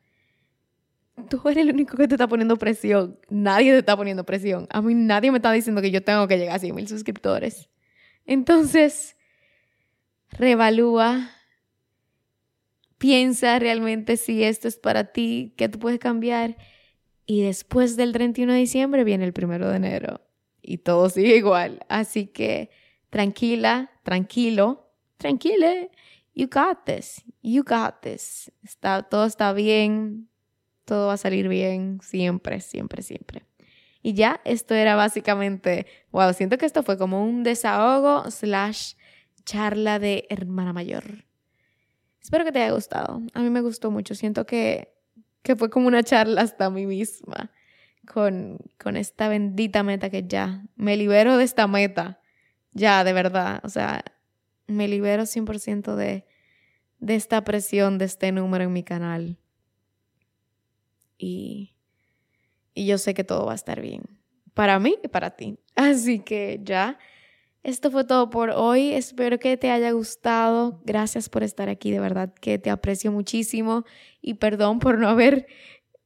tú 1.29 1.41
eres 1.49 1.63
el 1.63 1.73
único 1.73 1.97
que 1.97 2.09
te 2.09 2.15
está 2.15 2.27
poniendo 2.27 2.57
presión. 2.57 3.19
Nadie 3.29 3.73
te 3.73 3.79
está 3.79 3.97
poniendo 3.97 4.25
presión. 4.25 4.67
A 4.71 4.83
mí 4.83 4.95
nadie 4.95 5.31
me 5.31 5.39
está 5.39 5.53
diciendo 5.53 5.81
que 5.81 5.91
yo 5.91 6.03
tengo 6.03 6.27
que 6.27 6.39
llegar 6.39 6.57
a 6.57 6.59
100 6.59 6.75
mil 6.75 6.89
suscriptores. 6.89 7.69
Entonces, 8.27 9.17
revalúa 10.31 11.31
Piensa 13.01 13.59
realmente 13.59 14.19
si 14.19 14.45
esto 14.45 14.69
es 14.69 14.77
para 14.77 15.05
ti, 15.05 15.55
qué 15.57 15.71
tú 15.71 15.79
puedes 15.79 15.99
cambiar. 15.99 16.59
Y 17.25 17.41
después 17.41 17.97
del 17.97 18.13
31 18.13 18.53
de 18.53 18.59
diciembre 18.59 19.05
viene 19.05 19.25
el 19.25 19.33
1 19.35 19.71
de 19.71 19.77
enero 19.77 20.21
y 20.61 20.77
todo 20.77 21.09
sigue 21.09 21.37
igual. 21.37 21.81
Así 21.89 22.27
que 22.27 22.69
tranquila, 23.09 23.91
tranquilo, 24.03 24.93
tranquile. 25.17 25.91
You 26.35 26.49
got 26.49 26.85
this. 26.85 27.25
You 27.41 27.65
got 27.65 28.03
this. 28.03 28.53
Está, 28.63 29.03
todo 29.05 29.25
está 29.25 29.55
bien. 29.55 30.29
Todo 30.85 31.07
va 31.07 31.15
a 31.15 31.17
salir 31.17 31.49
bien. 31.49 32.01
Siempre, 32.03 32.61
siempre, 32.61 33.03
siempre. 33.03 33.47
Y 34.03 34.13
ya, 34.13 34.43
esto 34.45 34.75
era 34.75 34.95
básicamente, 34.95 35.87
wow, 36.13 36.35
siento 36.35 36.59
que 36.59 36.67
esto 36.67 36.83
fue 36.83 36.99
como 36.99 37.25
un 37.25 37.45
desahogo 37.45 38.31
slash 38.31 38.93
charla 39.47 39.99
de 39.99 40.27
hermana 40.29 40.75
mayor. 40.75 41.30
Espero 42.23 42.45
que 42.45 42.53
te 42.53 42.63
haya 42.63 42.73
gustado. 42.73 43.23
A 43.33 43.41
mí 43.43 43.51
me 43.51 43.61
gustó 43.61 43.91
mucho. 43.91 44.15
Siento 44.15 44.47
que, 44.47 44.95
que 45.43 45.57
fue 45.57 45.71
como 45.71 45.89
una 45.89 46.03
charla 46.03 46.43
hasta 46.43 46.67
a 46.67 46.71
mí 46.71 46.87
misma. 46.87 47.51
con, 48.13 48.59
con 48.79 48.97
esta 48.97 49.29
bendita 49.29 49.83
meta 49.83 50.11
que 50.11 50.27
ya 50.27 50.65
me 50.77 50.97
libero 50.97 51.37
de 51.37 51.45
esta 51.45 51.67
meta. 51.67 52.21
Ya, 52.73 53.05
de 53.05 53.13
verdad. 53.13 53.61
O 53.65 53.69
sea, 53.69 54.05
me 54.67 54.89
libero 54.89 55.25
100% 55.25 55.95
de, 55.97 56.27
de 56.99 57.15
esta 57.15 57.43
presión, 57.45 57.99
de 57.99 58.05
este 58.05 58.33
número 58.33 58.65
en 58.65 58.73
mi 58.73 58.83
canal. 58.83 59.39
Y, 61.19 61.75
y 62.75 62.87
yo 62.87 62.99
sé 62.99 63.15
que 63.15 63.25
todo 63.25 63.47
va 63.47 63.53
a 63.53 63.57
estar 63.57 63.81
bien. 63.81 64.03
Para 64.55 64.79
mí 64.79 64.99
y 65.03 65.09
para 65.09 65.31
ti. 65.31 65.59
Así 65.75 66.21
que 66.21 66.61
ya. 66.63 66.99
Esto 67.63 67.91
fue 67.91 68.05
todo 68.05 68.31
por 68.31 68.51
hoy. 68.51 68.93
Espero 68.93 69.39
que 69.39 69.57
te 69.57 69.71
haya 69.71 69.91
gustado. 69.93 70.81
Gracias 70.85 71.29
por 71.29 71.43
estar 71.43 71.69
aquí. 71.69 71.91
De 71.91 72.01
verdad 72.01 72.33
que 72.41 72.59
te 72.59 72.71
aprecio 72.71 73.13
muchísimo. 73.13 73.85
Y 74.23 74.35
perdón 74.35 74.79
por 74.79 74.99
no 74.99 75.09
haber 75.09 75.47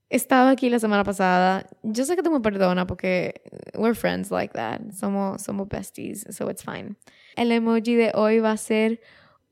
estado 0.09 0.49
aquí 0.49 0.69
la 0.71 0.79
semana 0.79 1.05
pasada. 1.05 1.67
Yo 1.83 2.05
sé 2.05 2.17
que 2.17 2.23
tú 2.23 2.31
me 2.31 2.41
perdonas 2.41 2.87
porque 2.87 3.43
we're 3.75 3.95
friends 3.95 4.31
like 4.31 4.53
that. 4.55 4.81
Somos, 4.93 5.43
somos 5.43 5.69
besties, 5.69 6.27
so 6.31 6.51
it's 6.51 6.65
fine. 6.65 6.97
El 7.37 7.53
emoji 7.53 7.95
de 7.95 8.13
hoy 8.15 8.41
va 8.41 8.53
a 8.53 8.57
ser 8.57 9.01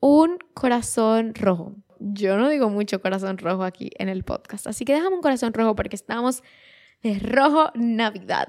un 0.00 0.38
corazón 0.54 1.34
rojo. 1.34 1.74
Yo 1.98 2.36
no 2.36 2.48
digo 2.48 2.68
mucho 2.68 3.00
corazón 3.00 3.38
rojo 3.38 3.62
aquí 3.62 3.90
en 3.98 4.08
el 4.08 4.24
podcast, 4.24 4.66
así 4.66 4.84
que 4.84 4.92
déjame 4.92 5.16
un 5.16 5.22
corazón 5.22 5.52
rojo 5.52 5.76
porque 5.76 5.94
estamos 5.94 6.42
de 7.02 7.18
rojo 7.18 7.70
Navidad. 7.74 8.48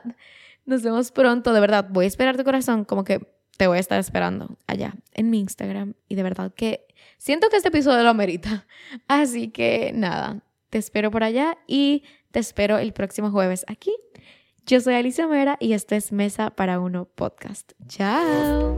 Nos 0.66 0.82
vemos 0.82 1.12
pronto, 1.12 1.54
de 1.54 1.60
verdad. 1.60 1.88
Voy 1.90 2.06
a 2.06 2.08
esperar 2.08 2.38
tu 2.38 2.44
corazón 2.44 2.86
como 2.86 3.04
que 3.04 3.28
te 3.58 3.68
voy 3.68 3.78
a 3.78 3.82
estar 3.82 4.00
esperando 4.00 4.58
allá 4.68 4.96
en 5.14 5.30
mi 5.30 5.40
Instagram 5.40 5.94
y 6.08 6.16
de 6.16 6.24
verdad 6.24 6.54
que 6.54 6.86
siento 7.18 7.50
que 7.50 7.58
este 7.58 7.70
episodio 7.70 8.04
lo 8.04 8.10
amerita. 8.10 8.66
Así 9.08 9.50
que 9.50 9.92
nada, 9.94 10.42
te 10.70 10.78
espero 10.78 11.12
por 11.12 11.24
allá 11.24 11.58
y 11.68 12.04
te 12.32 12.40
espero 12.40 12.78
el 12.78 12.94
próximo 12.94 13.32
jueves 13.32 13.66
aquí. 13.68 13.94
Yo 14.66 14.80
soy 14.80 14.96
Alicia 14.96 15.28
Mera 15.28 15.58
y 15.60 15.74
esto 15.74 15.94
es 15.96 16.12
Mesa 16.12 16.50
para 16.50 16.80
Uno 16.80 17.06
Podcast. 17.06 17.74
Chao. 17.88 18.76